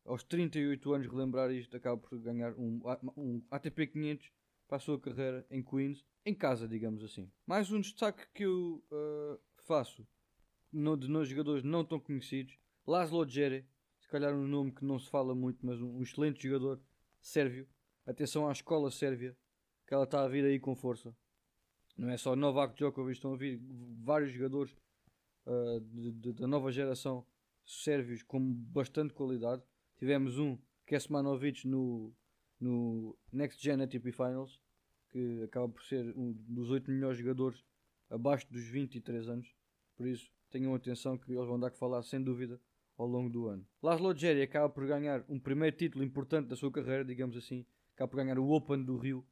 [0.04, 2.80] aos 38 anos, relembrar isto, acaba por ganhar um,
[3.16, 4.32] um ATP 500
[4.66, 7.30] para a sua carreira em Queens, em casa, digamos assim.
[7.46, 10.06] Mais um destaque que eu uh, faço
[10.72, 13.66] no, de nos jogadores não tão conhecidos, Laszlo Djere,
[13.99, 16.79] se calhar um nome que não se fala muito, mas um, excelente jogador
[17.18, 17.66] sérvio.
[18.07, 19.35] Atenção à escola sérvia,
[19.87, 21.16] que ela está a vir aí com força.
[21.97, 23.59] Não é só Novak Djokovic, estão a vir
[24.03, 24.77] vários jogadores
[25.47, 27.27] uh, de, de, da nova geração
[27.64, 29.62] sérvios com bastante qualidade.
[29.97, 32.12] Tivemos um, Kesmanovic, no,
[32.61, 34.61] no Next Gen ATP Finals,
[35.09, 37.64] que acaba por ser um dos 8 melhores jogadores
[38.11, 39.55] abaixo dos 23 anos.
[39.97, 42.61] Por isso, tenham atenção que eles vão dar que falar sem dúvida
[42.96, 43.66] ao longo do ano.
[43.83, 47.66] Laszlo Djeri acaba por ganhar um primeiro título importante da sua carreira, digamos assim.
[47.94, 49.24] Acaba por ganhar o Open do Rio,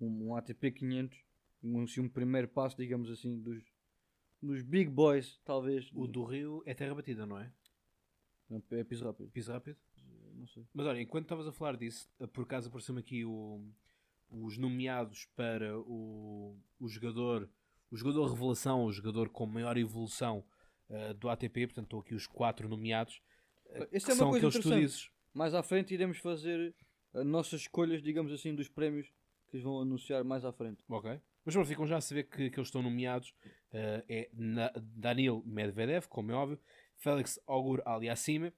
[0.00, 1.30] um, um ATP 500
[1.62, 3.62] um, assim, um primeiro passo, digamos assim, dos,
[4.42, 5.90] dos big boys, talvez.
[5.94, 7.52] O do Rio é terra batida, não é?
[8.48, 9.30] Não, é piso rápido.
[9.30, 9.76] Piso rápido?
[10.34, 10.66] Não sei.
[10.72, 13.62] Mas olha, enquanto estavas a falar disso, por acaso apareceu-me aqui o,
[14.30, 17.48] os nomeados para o, o jogador,
[17.90, 20.44] o jogador revelação, o jogador com maior evolução
[20.90, 23.22] uh, do ATP, portanto estou aqui os quatro nomeados.
[23.66, 25.10] Uh, é uma coisa interessante.
[25.32, 26.74] Mais à frente iremos fazer
[27.14, 29.06] as nossas escolhas, digamos assim, dos prémios
[29.48, 30.82] que eles vão anunciar mais à frente.
[30.88, 31.20] Ok.
[31.44, 33.30] Mas pronto, ficam já a saber que, que eles estão nomeados.
[33.72, 36.60] Uh, é na, Danil Medvedev, como é óbvio,
[36.96, 38.52] Félix Augur Aliassime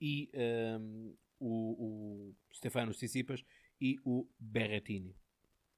[0.00, 0.30] e
[0.78, 3.44] um, o, o Stefano Tsitsipas
[3.80, 5.16] e o Berrettini.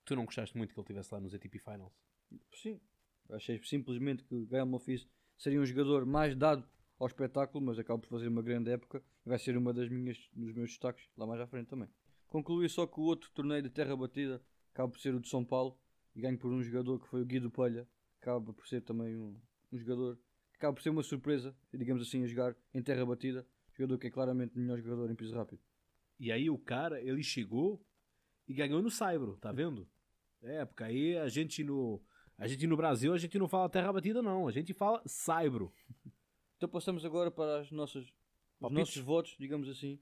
[0.05, 1.92] Tu não gostaste muito que ele estivesse lá nos ATP Finals?
[2.55, 2.81] Sim.
[3.31, 5.07] Achei simplesmente que o Gael Monfils
[5.38, 9.29] seria um jogador mais dado ao espetáculo, mas acaba por fazer uma grande época e
[9.29, 11.88] vai ser uma das minhas, dos meus destaques lá mais à frente também.
[12.27, 15.44] Concluí só que o outro torneio de terra batida acaba por ser o de São
[15.44, 15.79] Paulo
[16.14, 17.88] e ganho por um jogador que foi o Guido Palha,
[18.20, 19.40] acaba por ser também um,
[19.72, 20.16] um jogador
[20.51, 24.09] que acaba por ser uma surpresa, digamos assim, a jogar em terra batida, jogador que
[24.09, 25.61] é claramente o melhor jogador em piso rápido.
[26.18, 27.81] E aí o cara, ele chegou
[28.46, 29.88] e ganhou no Saibro, tá vendo?
[30.42, 32.03] É, porque aí a gente no
[32.38, 35.72] a gente no Brasil, a gente não fala terra batida não, a gente fala Saibro.
[36.57, 38.12] Então passamos agora para as nossas,
[38.61, 40.01] os nossos votos, digamos assim,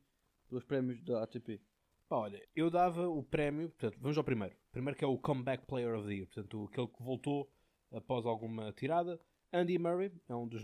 [0.49, 1.61] pelos prémios da ATP.
[2.09, 4.57] Pá, olha, eu dava o prémio, portanto, vamos ao primeiro.
[4.71, 7.51] Primeiro que é o Comeback Player of the Year, portanto, aquele que voltou
[7.91, 9.21] após alguma tirada.
[9.53, 10.63] Andy Murray é um dos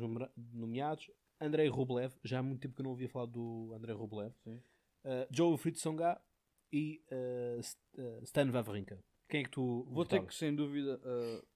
[0.52, 1.10] nomeados.
[1.40, 4.32] Andrei Rublev, já há muito tempo que eu não ouvia falar do Andrei Rublev.
[4.46, 4.60] Uh,
[5.30, 6.20] Joe Fritsonga
[6.72, 9.02] e uh, Stan Wawrinka.
[9.28, 11.46] Quem é que tu Vou ter que, sem dúvida, uh,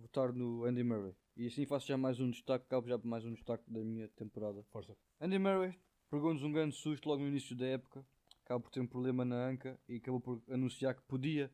[0.00, 1.14] votar no Andy Murray.
[1.36, 4.62] E assim faço já mais um destaque, acabo já mais um destaque da minha temporada.
[4.70, 4.96] Força.
[5.20, 5.78] Andy Murray
[6.10, 8.04] pegou-nos um grande susto logo no início da época
[8.46, 11.52] acaba por ter um problema na anca e acabou por anunciar que podia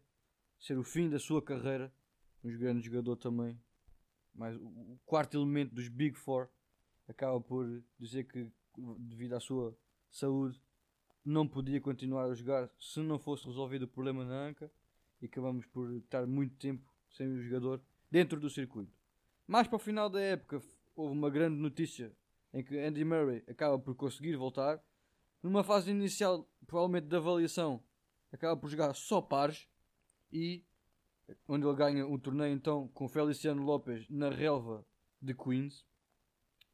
[0.60, 1.92] ser o fim da sua carreira.
[2.44, 3.58] Um grande jogador também.
[4.34, 6.48] Mas o quarto elemento dos Big Four
[7.08, 8.50] acaba por dizer que,
[8.98, 9.76] devido à sua
[10.10, 10.60] saúde,
[11.24, 14.70] não podia continuar a jogar se não fosse resolvido o problema na anca.
[15.20, 17.80] E acabamos por estar muito tempo sem o jogador
[18.12, 18.92] dentro do circuito.
[19.46, 20.60] Mais para o final da época,
[20.94, 22.14] houve uma grande notícia
[22.52, 24.84] em que Andy Murray acaba por conseguir voltar
[25.42, 27.82] numa fase inicial, provavelmente de avaliação,
[28.30, 29.66] acaba por jogar só pares
[30.30, 30.62] e
[31.48, 34.84] onde ele ganha um torneio então com Feliciano Lopes na relva
[35.20, 35.86] de Queens.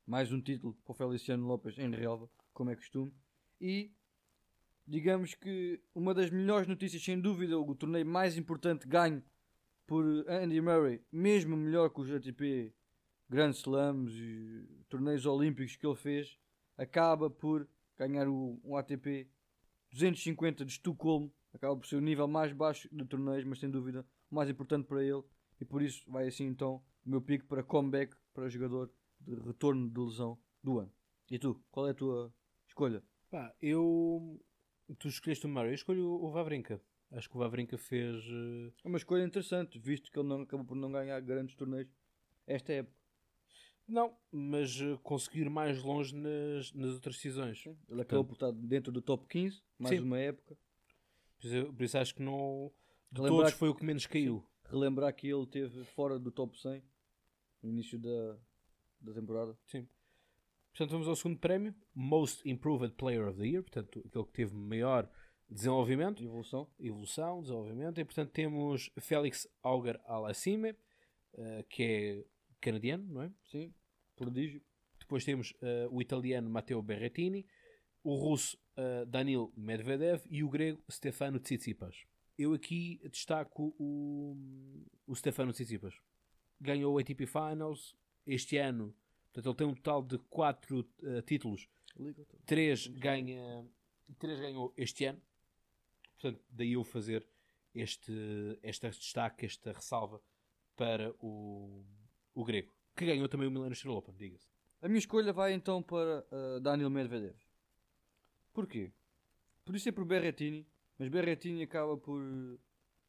[0.04, 3.14] Mais um título para Feliciano Lopes em relva, como é costume.
[3.60, 3.92] E
[4.84, 9.22] digamos que uma das melhores notícias, sem dúvida, o torneio mais importante ganho
[9.88, 12.74] por Andy Murray, mesmo melhor que os ATP
[13.26, 16.38] Grand Slams e torneios olímpicos que ele fez,
[16.76, 19.26] acaba por ganhar o, um ATP
[19.90, 24.06] 250 de Estocolmo, acaba por ser o nível mais baixo de torneios, mas sem dúvida
[24.30, 25.22] o mais importante para ele,
[25.58, 29.88] e por isso vai assim então o meu pico para comeback para jogador de retorno
[29.88, 30.92] de lesão do ano.
[31.30, 32.30] E tu, qual é a tua
[32.66, 33.02] escolha?
[33.30, 34.38] Pá, eu.
[34.98, 36.78] Tu escolheste o Murray, eu escolho o Vavrinka.
[37.10, 38.24] Acho que o Vavrinka fez.
[38.26, 38.72] Uh...
[38.84, 41.88] É uma escolha interessante, visto que ele não acabou por não ganhar grandes torneios
[42.46, 42.96] esta época.
[43.86, 47.62] Não, mas uh, conseguir mais longe nas, nas outras decisões.
[47.62, 47.76] Sim.
[47.88, 50.04] Ele acabou por estar dentro do top 15, mais Sim.
[50.04, 50.58] uma época.
[51.38, 52.70] Por isso, por isso acho que não.
[53.10, 54.40] De Relembrar todos foi o que menos caiu.
[54.40, 54.72] Sim.
[54.72, 56.82] Relembrar que ele teve fora do top 100
[57.62, 58.36] no início da,
[59.00, 59.56] da temporada.
[59.66, 59.88] Sim.
[60.70, 63.62] Portanto, vamos ao segundo prémio: Most Improved Player of the Year.
[63.62, 65.10] Portanto, aquele que teve maior
[65.48, 66.68] desenvolvimento, Evolução.
[66.78, 70.74] evolução, desenvolvimento, e portanto temos Félix Auger Alassime,
[71.34, 72.24] eh, que é
[72.60, 73.32] canadiano, não é?
[73.50, 73.72] Sim.
[74.16, 74.62] Prodígio.
[74.98, 77.46] Depois temos eh, o italiano Matteo Berrettini,
[78.02, 82.04] o russo eh, Danil Medvedev e o grego Stefano Tsitsipas.
[82.36, 84.36] Eu aqui destaco o,
[85.06, 85.94] o Stefano Tsitsipas.
[86.60, 88.94] Ganhou o ATP Finals este ano,
[89.32, 90.86] portanto ele tem um total de 4
[91.24, 92.26] títulos Liga.
[92.46, 93.66] 3 ganha
[94.18, 95.22] 3 ganhou este ano
[96.20, 97.26] portanto daí eu fazer
[97.74, 98.12] este,
[98.62, 100.20] este destaque, esta ressalva
[100.76, 101.84] para o,
[102.34, 104.48] o grego que ganhou também o Milano Steel Open, diga-se
[104.82, 107.36] A minha escolha vai então para uh, Daniel Medvedev.
[108.52, 108.92] Porquê?
[109.64, 110.66] Podia ser por Berrettini,
[110.98, 112.20] mas Berrettini acaba por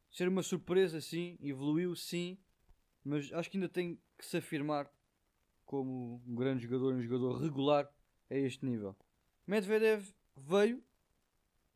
[0.08, 2.38] ser uma surpresa, sim, evoluiu, sim,
[3.02, 4.88] mas acho que ainda tem que se afirmar
[5.64, 7.92] como um grande jogador, um jogador regular
[8.30, 8.96] a este nível.
[9.44, 10.84] Medvedev veio,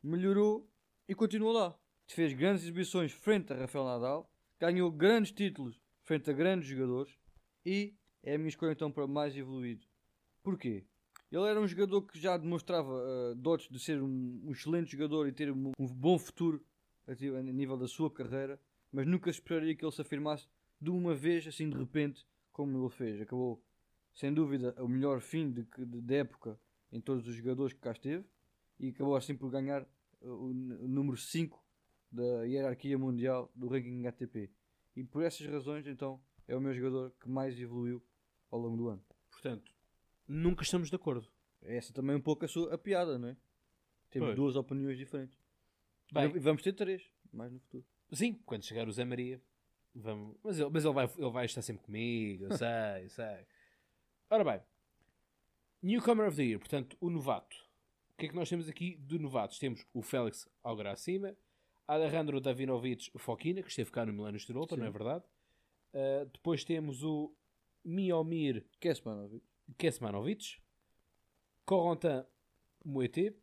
[0.01, 0.69] melhorou
[1.07, 1.79] e continua lá.
[2.07, 7.17] Fez grandes exibições frente a Rafael Nadal, ganhou grandes títulos frente a grandes jogadores
[7.65, 9.85] e é a minha escolha então para mais evoluído.
[10.43, 10.85] Porquê?
[11.31, 15.27] Ele era um jogador que já demonstrava uh, dotes de ser um, um, excelente jogador
[15.27, 16.63] e ter um, um bom futuro
[17.07, 18.59] a, a nível da sua carreira,
[18.91, 20.47] mas nunca esperaria que ele se afirmasse
[20.79, 23.19] de uma vez, assim de repente, como ele fez.
[23.19, 23.61] Acabou,
[24.13, 26.59] sem dúvida, o melhor fim de, de, de época
[26.91, 28.23] em todos os jogadores que cá esteve
[28.79, 29.85] e acabou assim por ganhar
[30.21, 31.63] o, o número 5
[32.11, 34.51] da hierarquia mundial do ranking ATP.
[34.95, 38.03] E por essas razões, então, é o meu jogador que mais evoluiu
[38.49, 39.05] ao longo do ano.
[39.29, 39.73] Portanto,
[40.27, 41.27] nunca estamos de acordo.
[41.61, 43.37] Essa também é um pouco a, sua, a piada, não é?
[44.09, 44.35] Temos Pois.
[44.37, 45.37] duas opiniões diferentes.
[46.11, 46.35] Bem.
[46.35, 47.85] E vamos ter três, mais no futuro.
[48.13, 49.41] Sim, quando chegar o Zé Maria,
[49.93, 50.37] vamos.
[50.43, 53.45] Mas ele, mas ele, vai, ele vai estar sempre comigo, eu sei, eu sei.
[54.29, 54.61] Ora bem,
[55.81, 57.64] Newcomer of the Year, portanto, o novato.
[58.15, 59.59] O que é que nós temos aqui de novatos?
[59.59, 61.35] Temos o Félix Algracima,
[61.85, 64.77] Alejandro Davinovic Fokina, que esteve cá no Milano Open, Sim.
[64.77, 65.25] não é verdade?
[65.93, 67.35] Uh, depois temos o
[67.83, 69.43] Miomir Kesmanovic.
[69.77, 70.61] Kesmanovic,
[71.65, 72.23] Corentin
[72.85, 73.35] Moete,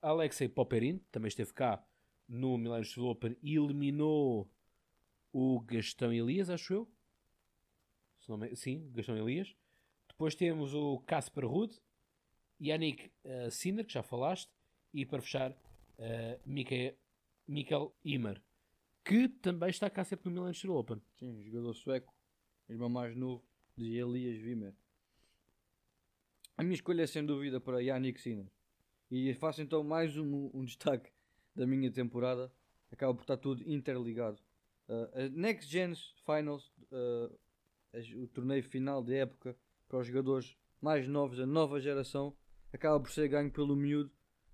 [0.00, 1.86] Alexei Popperin, também esteve cá
[2.26, 4.50] no Milano Steel Open e eliminou
[5.30, 6.90] o Gastão Elias, acho eu.
[8.54, 9.54] Sim, Gastão Elias.
[10.08, 11.78] Depois temos o Casper Ruud,
[12.60, 14.50] Yannick uh, Sinner, que já falaste,
[14.92, 16.94] e para fechar, uh, Mikael,
[17.46, 18.42] Mikael Imer,
[19.04, 21.00] que também está cá sempre no Steel Open.
[21.18, 22.14] Sim, jogador sueco,
[22.68, 23.42] irmão mais novo
[23.76, 24.74] de Elias Vimer.
[26.56, 28.50] A minha escolha é sem dúvida para Yannick Sinner.
[29.10, 31.10] E faço então mais um, um destaque
[31.56, 32.52] da minha temporada.
[32.92, 34.38] Acaba por estar tudo interligado.
[34.88, 35.94] Uh, a Next Gen
[36.26, 37.38] Finals, uh,
[38.22, 39.56] o torneio final de época
[39.88, 42.36] para os jogadores mais novos, a nova geração,
[42.72, 44.10] acaba por ser ganho pelo miúdo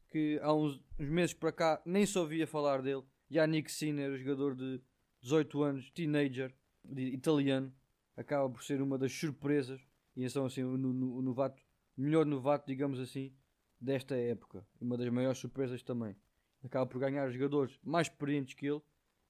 [0.09, 3.03] que há uns, uns meses para cá nem só ouvia falar dele.
[3.31, 4.81] Yannick Sinner, jogador de
[5.21, 7.73] 18 anos, teenager, de- italiano,
[8.17, 9.81] acaba por ser uma das surpresas
[10.15, 11.61] e então assim o, o novato,
[11.97, 13.33] melhor novato, digamos assim,
[13.81, 14.67] desta época.
[14.81, 16.17] Uma das maiores surpresas também.
[16.65, 18.81] Acaba por ganhar jogadores mais experientes que ele,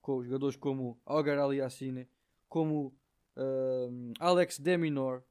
[0.01, 2.07] com jogadores como Algar Aliassine,
[2.49, 2.95] como
[3.35, 5.23] ahm, Alex Deminor,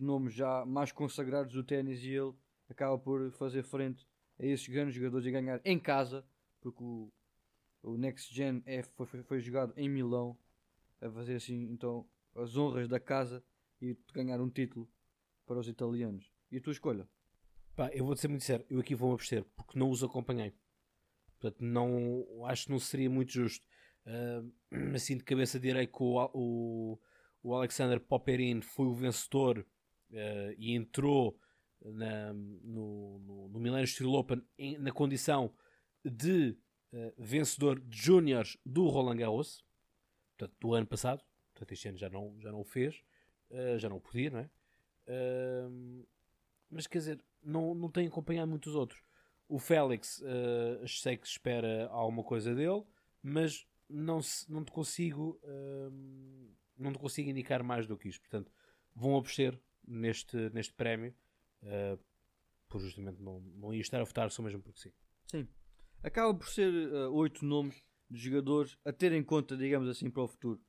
[0.00, 2.32] nomes já mais consagrados do ténis e ele
[2.68, 4.06] acaba por fazer frente
[4.38, 6.24] a esses grandes jogadores e ganhar em casa,
[6.60, 7.12] porque o,
[7.82, 10.36] o Next Gen é, foi, foi, foi jogado em Milão,
[11.00, 13.42] a fazer assim então as honras da casa
[13.80, 14.88] e ganhar um título
[15.46, 16.30] para os italianos.
[16.50, 17.08] E a tua escolha?
[17.74, 20.54] Pá, eu vou-te ser muito sincero, eu aqui vou-me abster, porque não os acompanhei.
[21.38, 23.66] Portanto, não, acho que não seria muito justo.
[24.06, 24.42] Ah,
[24.94, 26.98] assim, de cabeça direi que o, o,
[27.42, 29.66] o Alexander Popperin foi o vencedor
[30.12, 31.38] ah, e entrou
[31.84, 35.52] na, no, no, no Millennium Steel Open em- na condição
[36.04, 36.56] de
[36.92, 39.64] ah, vencedor de júniores do Roland Garros,
[40.36, 41.22] portanto, do ano passado.
[41.52, 43.02] Portanto, este ano já não, já não o fez,
[43.50, 44.50] ah, já não podia, não é?
[45.08, 45.68] Ah,
[46.70, 49.00] mas quer dizer, não, não tenho acompanhado muitos outros.
[49.48, 52.82] O Félix, eh, sei que espera alguma coisa dele,
[53.22, 55.40] mas não, se- não te consigo
[56.76, 58.20] não te consigo indicar mais do que isto.
[58.22, 58.50] Portanto,
[58.94, 61.14] vão abster neste, neste prémio
[62.68, 64.92] por justamente não, não ia estar a votar só mesmo porque sim.
[65.26, 65.48] Sim.
[66.02, 70.22] Acaba por ser eh, oito nomes de jogadores a ter em conta, digamos assim, para
[70.22, 70.60] o futuro.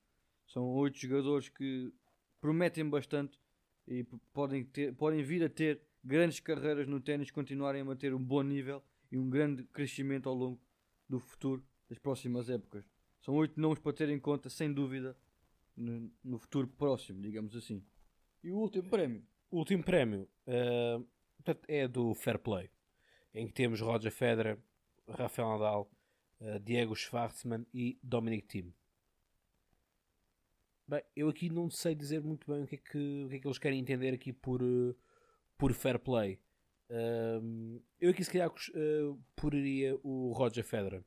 [0.47, 1.93] São oito jogadores que
[2.39, 3.39] prometem bastante
[3.87, 8.23] e podem, ter, podem vir a ter grandes carreiras no ténis, continuarem a manter um
[8.23, 10.61] bom nível e um grande crescimento ao longo
[11.07, 12.85] do futuro, das próximas épocas.
[13.21, 15.17] São oito nomes para ter em conta, sem dúvida,
[15.75, 17.83] no, no futuro próximo, digamos assim.
[18.43, 19.23] E o último prémio?
[19.49, 20.99] O último prémio eh,
[21.47, 22.69] portanto, é do Fair Play,
[23.33, 24.57] em que temos Roger Federer,
[25.07, 25.91] Rafael Nadal,
[26.41, 28.73] uh, Diego Schwartzman e Dominic Thiem.
[30.85, 33.39] Bem, eu aqui não sei dizer muito bem o que é que, o que, é
[33.39, 34.95] que eles querem entender aqui por, uh,
[35.57, 36.39] por fair play.
[36.89, 41.03] Uh, eu aqui se calhar uh, poreria o Roger Federer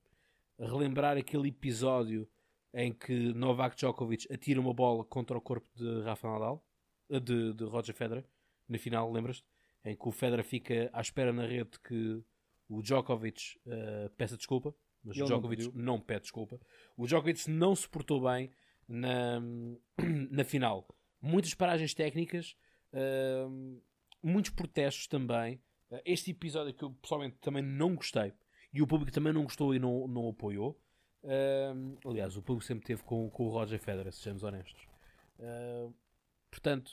[0.59, 2.29] relembrar aquele episódio
[2.74, 6.64] em que Novak Djokovic atira uma bola contra o corpo de Rafael Nadal,
[7.18, 8.25] de, de Roger Federer,
[8.68, 9.44] na final, lembras-te?
[9.85, 12.23] Em que o Federer fica à espera na rede que
[12.68, 16.61] o Djokovic uh, peça desculpa, mas o Djokovic não, não, pede desculpa.
[16.96, 18.51] O Djokovic não se portou bem
[18.87, 19.40] na,
[20.31, 20.87] na final.
[21.20, 22.57] Muitas paragens técnicas,
[22.92, 23.83] uh,
[24.23, 25.61] muitos protestos também.
[25.90, 28.33] Uh, este episódio que eu pessoalmente também não gostei
[28.73, 30.81] e o público também não gostou e não, não apoiou.
[31.25, 34.87] Uh, aliás, o público sempre teve com, com o Roger Federer, sejamos honestos.
[36.50, 36.92] Portanto,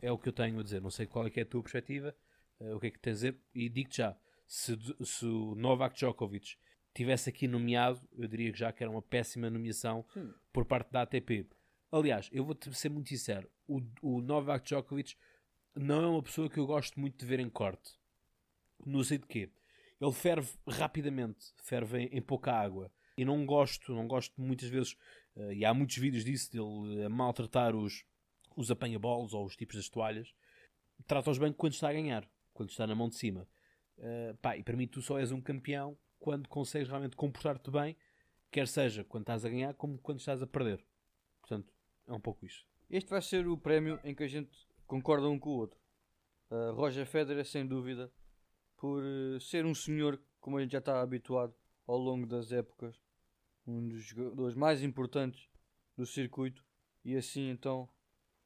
[0.00, 0.80] é o que eu tenho a dizer.
[0.80, 2.14] Não sei qual é, é a tua perspectiva,
[2.60, 6.56] o que é que tens a dizer, e digo-te já: se, se o Novak Djokovic
[6.94, 10.32] tivesse aqui nomeado, eu diria que já que era uma péssima nomeação Sim.
[10.52, 11.48] por parte da ATP.
[11.90, 15.16] Aliás, eu vou-te ser muito sincero: o, o Novak Djokovic
[15.74, 17.92] não é uma pessoa que eu gosto muito de ver em corte.
[18.84, 19.50] No sentido que
[20.00, 22.92] ele ferve rapidamente, ferve em, em, pouca água.
[23.16, 24.96] E não gosto, não gosto muitas vezes,
[25.36, 28.04] uh, e há muitos vídeos disso, dele a maltratar os,
[28.56, 30.34] os apanha-bolos ou os tipos das toalhas.
[31.06, 33.48] Trata-os bem quando está a ganhar, quando está na mão de cima.
[33.98, 37.96] Uh, pá, e para mim tu só és um campeão quando consegues realmente comportar-te bem,
[38.50, 40.84] quer seja quando estás a ganhar, como quando estás a perder.
[41.40, 41.72] Portanto,
[42.06, 42.66] é um pouco isso.
[42.88, 44.50] Este vai ser o prémio em que a gente
[44.86, 45.78] concorda um com o outro.
[46.50, 48.12] Uh, Roger Federer, sem dúvida,
[48.76, 51.54] por uh, ser um senhor, como a gente já está habituado
[51.86, 52.98] ao longo das épocas,
[53.66, 55.48] um dos jogadores mais importantes
[55.96, 56.64] do circuito,
[57.04, 57.88] e assim então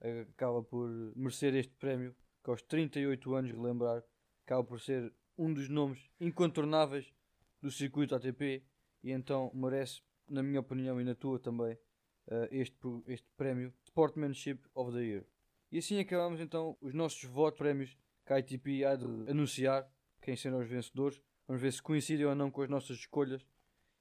[0.00, 4.02] acaba por merecer este prémio, que aos 38 anos, relembrar,
[4.44, 7.12] acaba por ser um dos nomes incontornáveis
[7.61, 8.64] do circuito ATP
[9.02, 14.61] e então merece, na minha opinião e na tua também, uh, este, este prémio Sportsmanship
[14.74, 15.24] of the Year.
[15.70, 20.37] E assim acabamos então os nossos votos prémios que a ATP há de anunciar quem
[20.37, 21.20] serão os vencedores.
[21.46, 23.46] Vamos ver se coincidem ou não com as nossas escolhas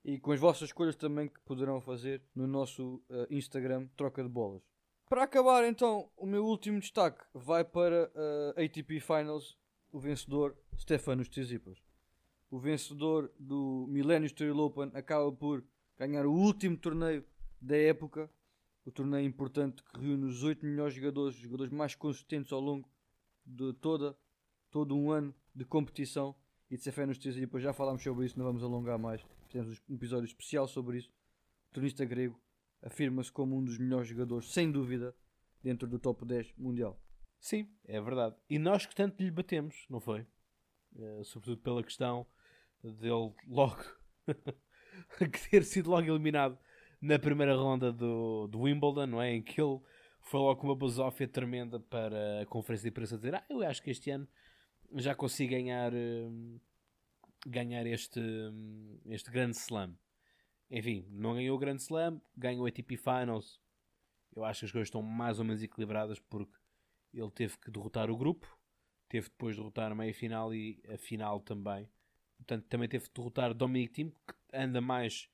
[0.03, 4.29] e com as vossas escolhas também que poderão fazer no nosso uh, Instagram Troca de
[4.29, 4.63] Bolas.
[5.09, 9.57] Para acabar então, o meu último destaque vai para a uh, ATP Finals,
[9.91, 11.81] o vencedor Stefanos Tsitsipas
[12.49, 15.63] o vencedor do Millennium Steel Open acaba por
[15.97, 17.25] ganhar o último torneio
[17.59, 18.29] da época,
[18.85, 22.89] o torneio importante que reúne os 8 melhores jogadores, os jogadores mais consistentes ao longo
[23.45, 24.17] de toda,
[24.71, 26.35] todo um ano de competição
[26.69, 29.21] e de ser fé nos e depois já falámos sobre isso, não vamos alongar mais.
[29.49, 31.09] Fizemos um episódio especial sobre isso.
[31.69, 32.39] O turnista grego
[32.87, 35.13] afirma-se como um dos melhores jogadores, sem dúvida,
[35.61, 36.99] dentro do top 10 mundial.
[37.39, 38.35] Sim, é verdade.
[38.49, 40.25] E nós que tanto lhe batemos, não foi?
[40.95, 42.25] Uh, sobretudo pela questão
[42.81, 43.83] dele logo
[45.51, 46.57] ter sido logo eliminado
[47.01, 49.33] na primeira ronda do, do Wimbledon, não é?
[49.33, 49.79] Em que ele
[50.21, 53.83] foi logo com uma basófia tremenda para a conferência de imprensa dizer: Ah, eu acho
[53.83, 54.27] que este ano
[54.95, 56.61] já consigo ganhar, uh,
[57.45, 59.93] ganhar este, um, este grande slam.
[60.69, 63.61] Enfim, não ganhou o grande slam, ganhou o ATP Finals.
[64.35, 66.57] Eu acho que as coisas estão mais ou menos equilibradas porque
[67.13, 68.47] ele teve que derrotar o grupo,
[69.07, 71.89] teve depois de derrotar a meia final e a final também
[72.37, 75.29] portanto, também teve de derrotar Dominic Thiem, que anda mais,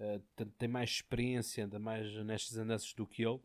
[0.00, 3.40] uh, tem mais experiência, anda mais nestas andanças do que ele.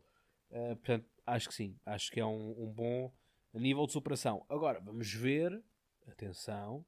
[0.50, 3.12] Uh, portanto, acho que sim, acho que é um, um, bom
[3.54, 4.44] nível de superação.
[4.48, 5.62] Agora, vamos ver,
[6.06, 6.84] atenção,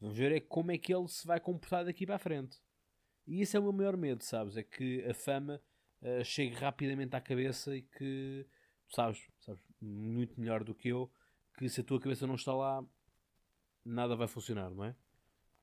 [0.00, 2.58] vamos ver é como é que ele se vai comportar daqui para a frente.
[3.28, 4.56] E isso é o meu maior medo, sabes?
[4.56, 5.60] É que a fama
[6.00, 8.46] uh, chegue rapidamente à cabeça e que,
[8.88, 11.12] sabes, sabes, muito melhor do que eu,
[11.58, 12.82] que se a tua cabeça não está lá,
[13.84, 14.96] nada vai funcionar, não é?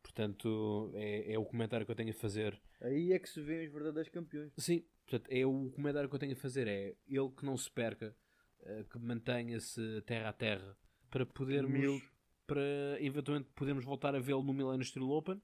[0.03, 2.61] Portanto, é, é o comentário que eu tenho a fazer.
[2.79, 4.53] Aí é que se vêem os verdadeiros campeões.
[4.59, 6.67] Sim, portanto, é o comentário que eu tenho a fazer.
[6.67, 8.15] É ele que não se perca,
[8.61, 10.77] uh, que mantenha-se terra a terra
[11.09, 12.03] para podermos,
[12.45, 12.61] para
[12.99, 15.41] eventualmente podermos voltar a vê-lo no Millennium Steel Open.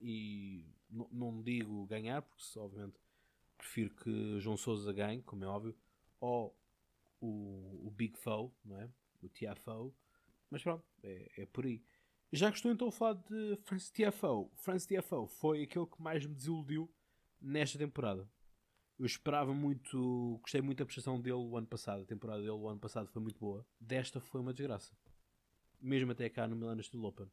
[0.00, 2.98] E não digo ganhar, porque obviamente
[3.56, 5.76] prefiro que João Souza ganhe, como é óbvio,
[6.20, 6.56] ou
[7.20, 8.90] o, o Big Foe, não é?
[9.22, 9.94] o TFO.
[10.50, 11.82] Mas pronto, é, é por aí.
[12.32, 16.26] Já que estou então a falar de Francis TFO, Francis TFO foi aquele que mais
[16.26, 16.92] me desiludiu
[17.40, 18.28] nesta temporada.
[18.98, 22.02] Eu esperava muito, gostei muito da prestação dele o ano passado.
[22.02, 23.66] A temporada dele o ano passado foi muito boa.
[23.80, 24.96] Desta foi uma desgraça.
[25.80, 27.30] Mesmo até cá no Milano Steel Open.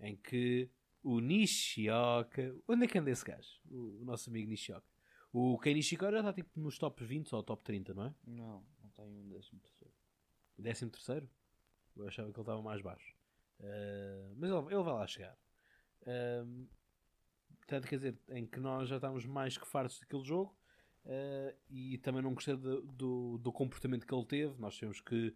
[0.00, 0.70] Em que
[1.02, 2.54] o Nishioka.
[2.68, 3.60] Onde é que anda esse gajo?
[3.70, 4.86] O, o nosso amigo Nishioka.
[5.32, 8.14] O Kei Nishikori já está tipo nos top 20 ou top 30, não é?
[8.26, 9.94] Não, não tem um décimo terceiro.
[10.58, 11.30] Décimo terceiro?
[11.96, 13.14] Eu achava que ele estava mais baixo.
[13.60, 15.38] Uh, mas ele, ele vai lá chegar.
[16.06, 16.66] Um,
[17.58, 20.56] portanto, quer dizer, em que nós já estávamos mais que fartos daquele jogo
[21.04, 24.58] uh, e também não gostei do, do, do, comportamento que ele teve.
[24.58, 25.28] Nós sabemos que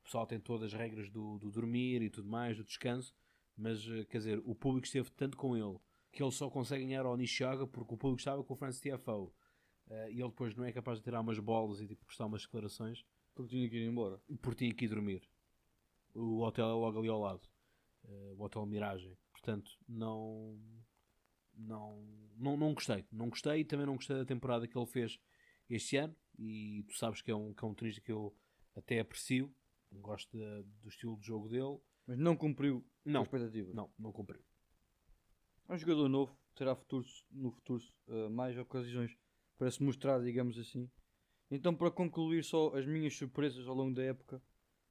[0.00, 3.14] o pessoal tem todas as regras do, do dormir e tudo mais, do descanso,
[3.58, 5.78] mas uh, quer dizer, o público esteve tanto com ele
[6.12, 9.32] que ele só consegue ganhar ao Nishiaga porque o público estava com o Francis TFO.
[9.88, 12.42] Uh, e ele depois não é capaz de tirar umas bolas e tipo, prestar umas
[12.42, 13.04] declarações
[13.34, 14.20] porque tinha que ir embora.
[14.42, 15.22] Porque tinha que ir dormir.
[16.14, 17.42] O hotel é logo ali ao lado.
[18.04, 19.16] Uh, o Hotel Miragem.
[19.32, 20.58] Portanto, não,
[21.54, 22.04] não,
[22.36, 23.04] não, não gostei.
[23.12, 25.20] Não gostei e também não gostei da temporada que ele fez
[25.70, 26.16] este ano.
[26.36, 28.34] E tu sabes que é um, que é um tenista que eu
[28.76, 29.54] até aprecio.
[29.92, 31.78] Gosto de, do estilo de jogo dele.
[32.08, 33.70] Mas não cumpriu não, a expectativa.
[33.74, 34.42] Não, não cumpriu.
[35.68, 36.34] É um jogador novo.
[36.54, 39.14] Terá futuro, no futuro uh, mais ocasiões
[39.58, 40.90] para se mostrar, digamos assim.
[41.50, 44.42] Então, para concluir só as minhas surpresas ao longo da época,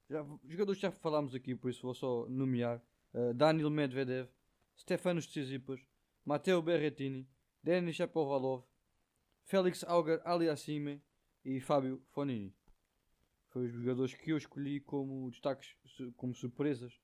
[0.08, 2.80] já, jogadores já falámos aqui, por isso vou só nomear
[3.12, 4.28] uh, Daniel Medvedev,
[4.76, 5.80] Stefanos Tsitsipas,
[6.24, 7.28] Matteo Berrettini,
[7.62, 8.64] Denis Shapovalov,
[9.42, 11.02] Félix Auger Aliassime
[11.44, 12.54] e Fábio Fonini.
[13.48, 15.76] Foram os jogadores que eu escolhi como destaques,
[16.16, 16.98] como surpresas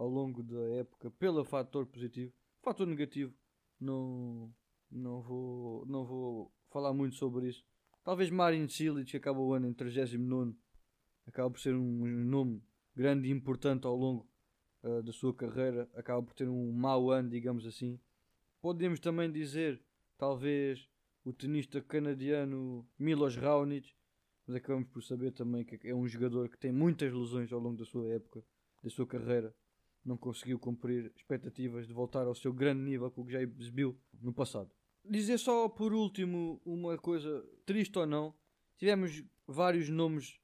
[0.00, 2.32] ao longo da época, pelo fator positivo.
[2.62, 3.34] Fator negativo,
[3.78, 4.52] não,
[4.90, 7.64] não, vou, não vou falar muito sobre isso
[8.02, 10.56] Talvez Marin Cilic, que acaba o ano em 39,
[11.26, 12.62] acaba por ser um nome
[12.96, 14.26] grande e importante ao longo
[14.82, 18.00] uh, da sua carreira, acaba por ter um mau ano, digamos assim.
[18.60, 19.82] Podemos também dizer,
[20.16, 20.88] talvez,
[21.24, 23.94] o tenista canadiano Milos Raonic,
[24.46, 27.76] mas acabamos por saber também que é um jogador que tem muitas lesões ao longo
[27.76, 28.42] da sua época,
[28.82, 29.54] da sua carreira.
[30.04, 34.70] Não conseguiu cumprir expectativas de voltar ao seu grande nível que já exibiu no passado.
[35.04, 38.34] Dizer só por último uma coisa, triste ou não,
[38.78, 40.38] tivemos vários nomes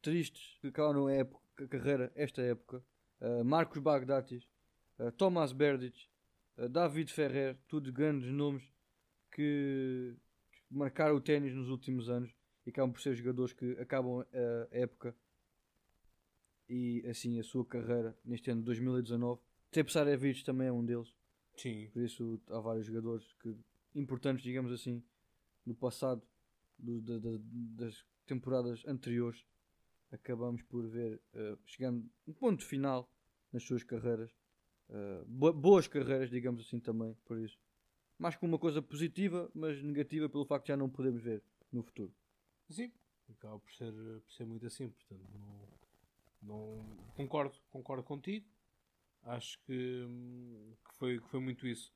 [0.00, 2.84] tristes que acabaram a, época, a carreira, esta época.
[3.20, 4.48] Uh, Marcos Bagdatis,
[4.98, 6.08] uh, Thomas Berdych,
[6.58, 8.64] uh, David Ferrer, tudo grandes nomes
[9.30, 10.16] que
[10.70, 12.34] marcaram o ténis nos últimos anos
[12.66, 15.16] e acabam por ser jogadores que acabam a época
[16.72, 19.38] e assim a sua carreira neste ano de 2019.
[19.70, 21.14] Tepsarevic também é um deles.
[21.54, 21.90] Sim.
[21.92, 23.54] Por isso há vários jogadores que
[23.94, 25.02] importantes, digamos assim,
[25.66, 26.22] no passado
[26.78, 27.38] do, de, de,
[27.76, 29.44] das temporadas anteriores,
[30.10, 33.10] acabamos por ver, uh, chegando um ponto final
[33.52, 34.30] nas suas carreiras,
[34.88, 37.58] uh, boas carreiras, digamos assim também, por isso.
[38.18, 41.82] Mais com uma coisa positiva, mas negativa pelo facto de já não podemos ver no
[41.82, 42.14] futuro.
[42.70, 42.90] Sim,
[43.28, 45.68] acaba por ser, por ser muito assim, portanto, não,
[46.42, 46.84] não
[47.14, 48.46] concordo, concordo contigo.
[49.22, 50.06] Acho que,
[50.84, 51.92] que, foi, que foi muito isso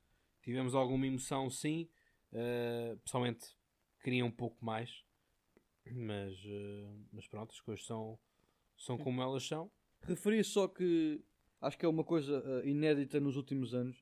[0.47, 1.89] tivemos alguma emoção, sim.
[2.31, 3.45] Uh, pessoalmente
[4.01, 5.03] queria um pouco mais,
[5.91, 8.17] mas, uh, mas pronto, as coisas são,
[8.77, 9.69] são como elas são.
[10.03, 11.21] Referi só que
[11.59, 14.01] acho que é uma coisa uh, inédita nos últimos anos.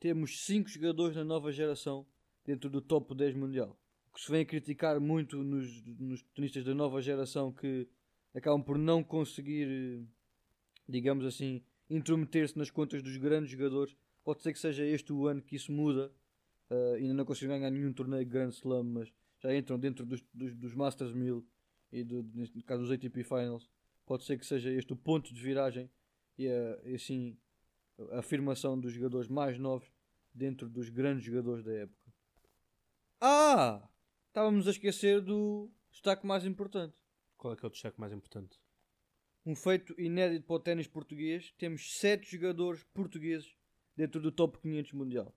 [0.00, 2.04] Temos 5 jogadores na nova geração
[2.44, 3.78] dentro do top 10 mundial.
[4.08, 7.88] O que se vem a criticar muito nos, nos tenistas da nova geração que
[8.34, 10.06] acabam por não conseguir,
[10.88, 15.42] digamos assim, intrometer-se nas contas dos grandes jogadores Pode ser que seja este o ano
[15.42, 16.10] que isso muda.
[16.70, 20.54] Uh, ainda não conseguiram ganhar nenhum torneio Grand Slam, mas já entram dentro dos, dos,
[20.54, 21.46] dos Masters 1000
[21.92, 22.24] e do,
[22.64, 23.68] caso dos ATP Finals.
[24.06, 25.90] Pode ser que seja este o ponto de viragem
[26.38, 27.36] e, a, e assim
[28.12, 29.92] a afirmação dos jogadores mais novos
[30.32, 32.12] dentro dos grandes jogadores da época.
[33.20, 33.86] Ah!
[34.28, 37.03] Estávamos a esquecer do destaque mais importante.
[37.44, 38.58] Qual é que é o destaque mais importante?
[39.44, 41.52] Um feito inédito para o ténis português.
[41.58, 43.54] Temos sete jogadores portugueses
[43.94, 45.36] dentro do top 500 mundial.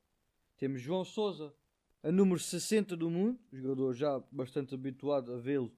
[0.55, 1.53] Temos João Sousa,
[2.01, 5.77] a número 60 do mundo, jogador já bastante habituado a vê-lo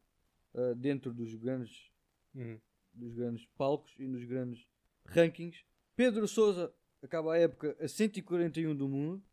[0.53, 1.89] uh, dentro dos grandes,
[2.35, 2.61] uhum.
[2.93, 4.67] dos grandes palcos e nos grandes
[5.05, 5.65] rankings.
[5.95, 6.71] Pedro Sousa
[7.01, 9.23] acaba a época a 141 do mundo.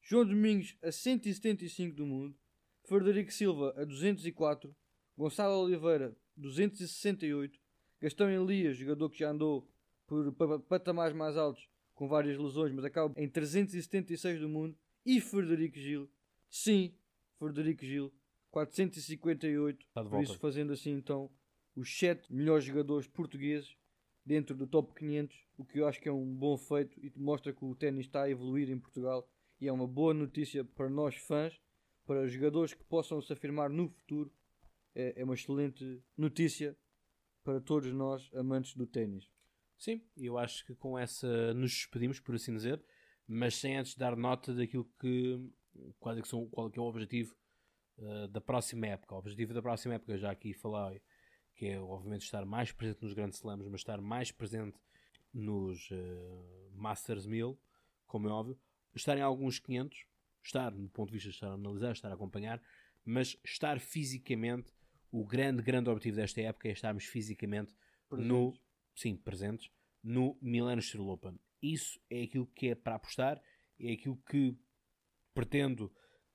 [0.00, 2.38] João Domingos a 175 do mundo.
[2.84, 4.72] Frederico Silva a 204.
[5.16, 7.58] Gonçalo Oliveira 268.
[8.00, 9.68] Gastão Elias, jogador que já andou
[10.06, 10.32] por
[10.62, 14.76] patamares mais altos, com várias lesões, mas acaba em 376 do mundo.
[15.06, 16.10] E Frederico Gil,
[16.48, 16.94] sim,
[17.38, 18.12] Frederico Gil,
[18.50, 19.86] 458.
[19.94, 21.30] Por isso, fazendo assim então
[21.74, 23.76] os 7 melhores jogadores portugueses
[24.24, 27.52] dentro do top 500, o que eu acho que é um bom feito e mostra
[27.52, 29.28] que o ténis está a evoluir em Portugal
[29.60, 31.58] e é uma boa notícia para nós fãs,
[32.04, 34.32] para jogadores que possam se afirmar no futuro.
[34.94, 36.76] É, é uma excelente notícia
[37.44, 39.28] para todos nós amantes do ténis.
[39.78, 42.82] Sim, eu acho que com essa nos despedimos, por assim dizer,
[43.26, 45.40] mas sem antes dar nota daquilo que
[45.98, 47.34] quais é que são, qual é, que é o objetivo
[47.98, 49.14] uh, da próxima época.
[49.14, 51.02] O objetivo da próxima época, já aqui falei,
[51.54, 54.78] que é obviamente estar mais presente nos grandes slams, mas estar mais presente
[55.32, 57.58] nos uh, Masters 1000,
[58.06, 58.58] como é óbvio.
[58.94, 60.06] estar em alguns 500,
[60.42, 62.62] estar no ponto de vista de estar a analisar, estar a acompanhar,
[63.04, 64.72] mas estar fisicamente,
[65.12, 67.74] o grande, grande objetivo desta época é estarmos fisicamente
[68.10, 68.60] no, Presentes.
[68.94, 69.70] sim, presentes,
[70.02, 71.38] no Milano Steel Open.
[71.60, 73.40] Isso é aquilo que é para apostar,
[73.78, 74.58] é aquilo que
[75.34, 75.92] pretendo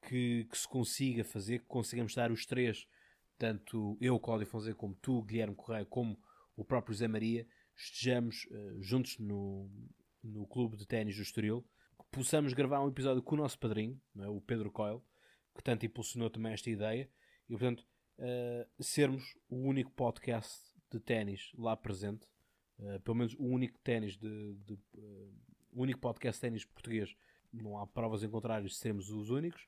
[0.07, 2.88] que, que se consiga fazer, que consigamos estar os três,
[3.38, 6.17] tanto eu, Cláudio Fonseca, como tu, Guilherme Correia, como
[6.55, 9.69] o próprio Zé Maria, estejamos eh, juntos no,
[10.23, 11.61] no clube de ténis do Estoril,
[11.97, 14.28] que possamos gravar um episódio com o nosso padrinho, é?
[14.28, 15.03] o Pedro Coelho,
[15.55, 17.09] que tanto impulsionou também esta ideia,
[17.47, 17.86] e portanto
[18.20, 22.28] eh, sermos o único podcast de ténis lá presente,
[22.80, 25.28] eh, pelo menos o único ténis de, de, eh,
[25.72, 27.15] o único podcast de ténis português,
[27.53, 29.68] não há provas em contrário de sermos os únicos,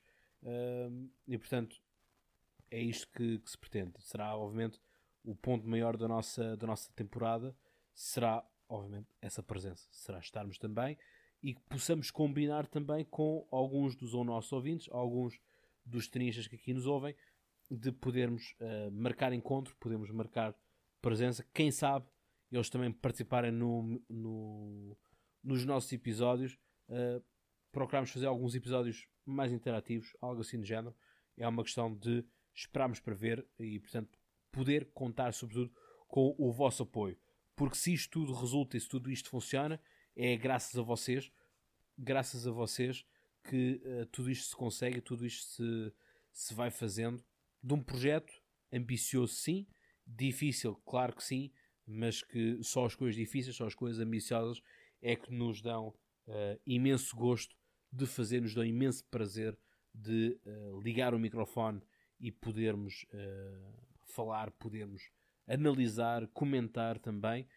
[1.28, 1.82] e portanto
[2.72, 3.94] é isto que, que se pretende.
[4.00, 4.80] Será obviamente
[5.24, 7.56] o ponto maior da nossa, da nossa temporada,
[7.94, 10.98] será obviamente essa presença, será estarmos também
[11.42, 15.40] e que possamos combinar também com alguns dos nossos ouvintes, alguns
[15.86, 17.16] dos tenistas que aqui nos ouvem,
[17.70, 20.56] de podermos eh, marcar encontro, podemos marcar
[21.02, 22.08] presença, quem sabe
[22.52, 24.98] eles também participarem no, no-
[25.44, 26.58] nos nossos episódios.
[26.90, 27.22] eh,
[27.72, 30.96] procuramos fazer alguns episódios mais interativos, algo assim do género.
[31.38, 34.18] É uma questão de esperarmos para ver e, portanto,
[34.52, 35.72] poder contar, sobretudo,
[36.08, 37.16] com o vosso apoio.
[37.56, 39.80] Porque se isto tudo resulta e se tudo isto funciona,
[40.16, 41.32] é graças a vocês,
[41.96, 43.06] graças a vocês,
[43.44, 45.94] que eh, tudo isto se consegue, tudo isto se,
[46.32, 47.24] se vai fazendo
[47.62, 48.32] de um projeto.
[48.72, 49.66] Ambicioso, sim,
[50.06, 51.52] difícil, claro que sim,
[51.86, 54.62] mas que só as coisas difíceis, só as coisas ambiciosas
[55.02, 55.94] é que nos dão
[56.28, 57.56] eh, imenso gosto
[57.92, 59.58] de fazer, nos dão imenso prazer
[59.94, 61.82] de eh, ligar o microfone
[62.20, 63.74] e podermos eh,
[64.06, 65.10] falar, podermos
[65.48, 67.48] analisar, comentar também,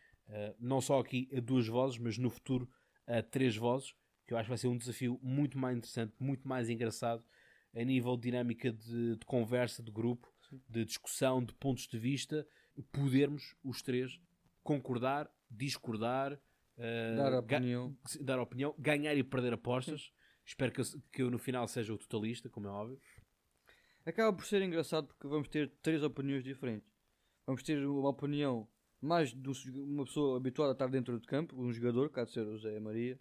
[0.58, 2.66] não só aqui a duas vozes, mas no futuro
[3.06, 3.94] a três vozes,
[4.26, 7.22] que eu acho que vai ser um desafio muito mais interessante, muito mais engraçado
[7.74, 10.28] a nível de dinâmica de, de conversa, de grupo,
[10.68, 12.46] de discussão, de pontos de vista,
[12.92, 14.20] podermos os três
[14.62, 16.38] concordar, discordar,
[16.76, 17.96] eh, Dar opinião.
[18.20, 20.12] dar opinião, ganhar e perder apostas.
[20.44, 23.00] Espero que eu, que eu no final seja o totalista, como é óbvio.
[24.04, 26.90] Acaba por ser engraçado porque vamos ter três opiniões diferentes.
[27.46, 28.68] Vamos ter uma opinião
[29.00, 32.24] mais de um- uma pessoa habituada a estar dentro de campo, um jogador, que há
[32.24, 33.18] de ser o Zé Maria,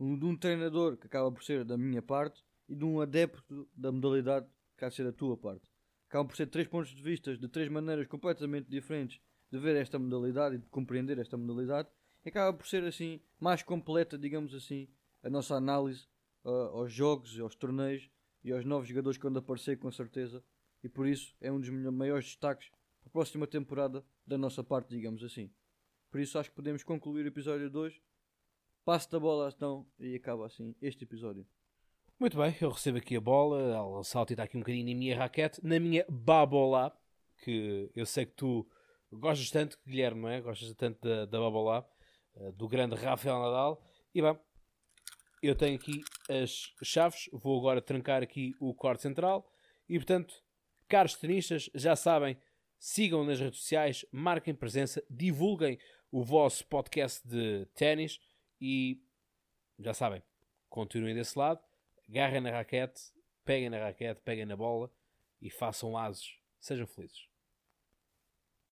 [0.00, 3.68] um, de um treinador, que acaba por ser da minha parte, e de um adepto
[3.74, 4.46] da modalidade,
[4.76, 5.70] que há de ser da tua parte.
[6.08, 9.98] Acabam por ser três pontos de vista de três maneiras completamente diferentes de ver esta
[9.98, 11.88] modalidade e de compreender esta modalidade,
[12.24, 14.88] e acaba por ser assim mais completa, digamos assim,
[15.22, 16.06] a nossa análise
[16.44, 18.10] ah, aos jogos, aos torneios
[18.42, 20.42] e aos novos jogadores que vão aparecer com certeza
[20.82, 24.90] e por isso é um dos maiores destaques para a próxima temporada da nossa parte,
[24.90, 25.50] digamos assim.
[26.10, 28.00] Por isso acho que podemos concluir o episódio 2.
[28.84, 31.46] Passo da bola então e acaba assim este episódio.
[32.24, 35.60] Muito bem, eu recebo aqui a bola, ela está aqui um bocadinho na minha raquete,
[35.62, 36.90] na minha babolá,
[37.42, 38.66] que eu sei que tu
[39.12, 40.40] gostas tanto, Guilherme, não é?
[40.40, 41.86] Gostas tanto da, da babolá,
[42.36, 43.86] eh, do grande Rafael Nadal.
[44.14, 44.40] E bem,
[45.42, 49.46] eu tenho aqui as chaves, vou agora trancar aqui o corte central
[49.86, 50.34] e, portanto,
[50.88, 52.38] caros tenistas, já sabem,
[52.78, 55.78] sigam nas redes sociais, marquem presença, divulguem
[56.10, 58.18] o vosso podcast de ténis
[58.58, 58.98] e
[59.78, 60.22] já sabem,
[60.70, 61.60] continuem desse lado,
[62.08, 63.00] agarrem na raquete,
[63.44, 64.90] peguem na raquete, peguem na bola
[65.40, 66.38] e façam ases.
[66.58, 67.28] Sejam felizes.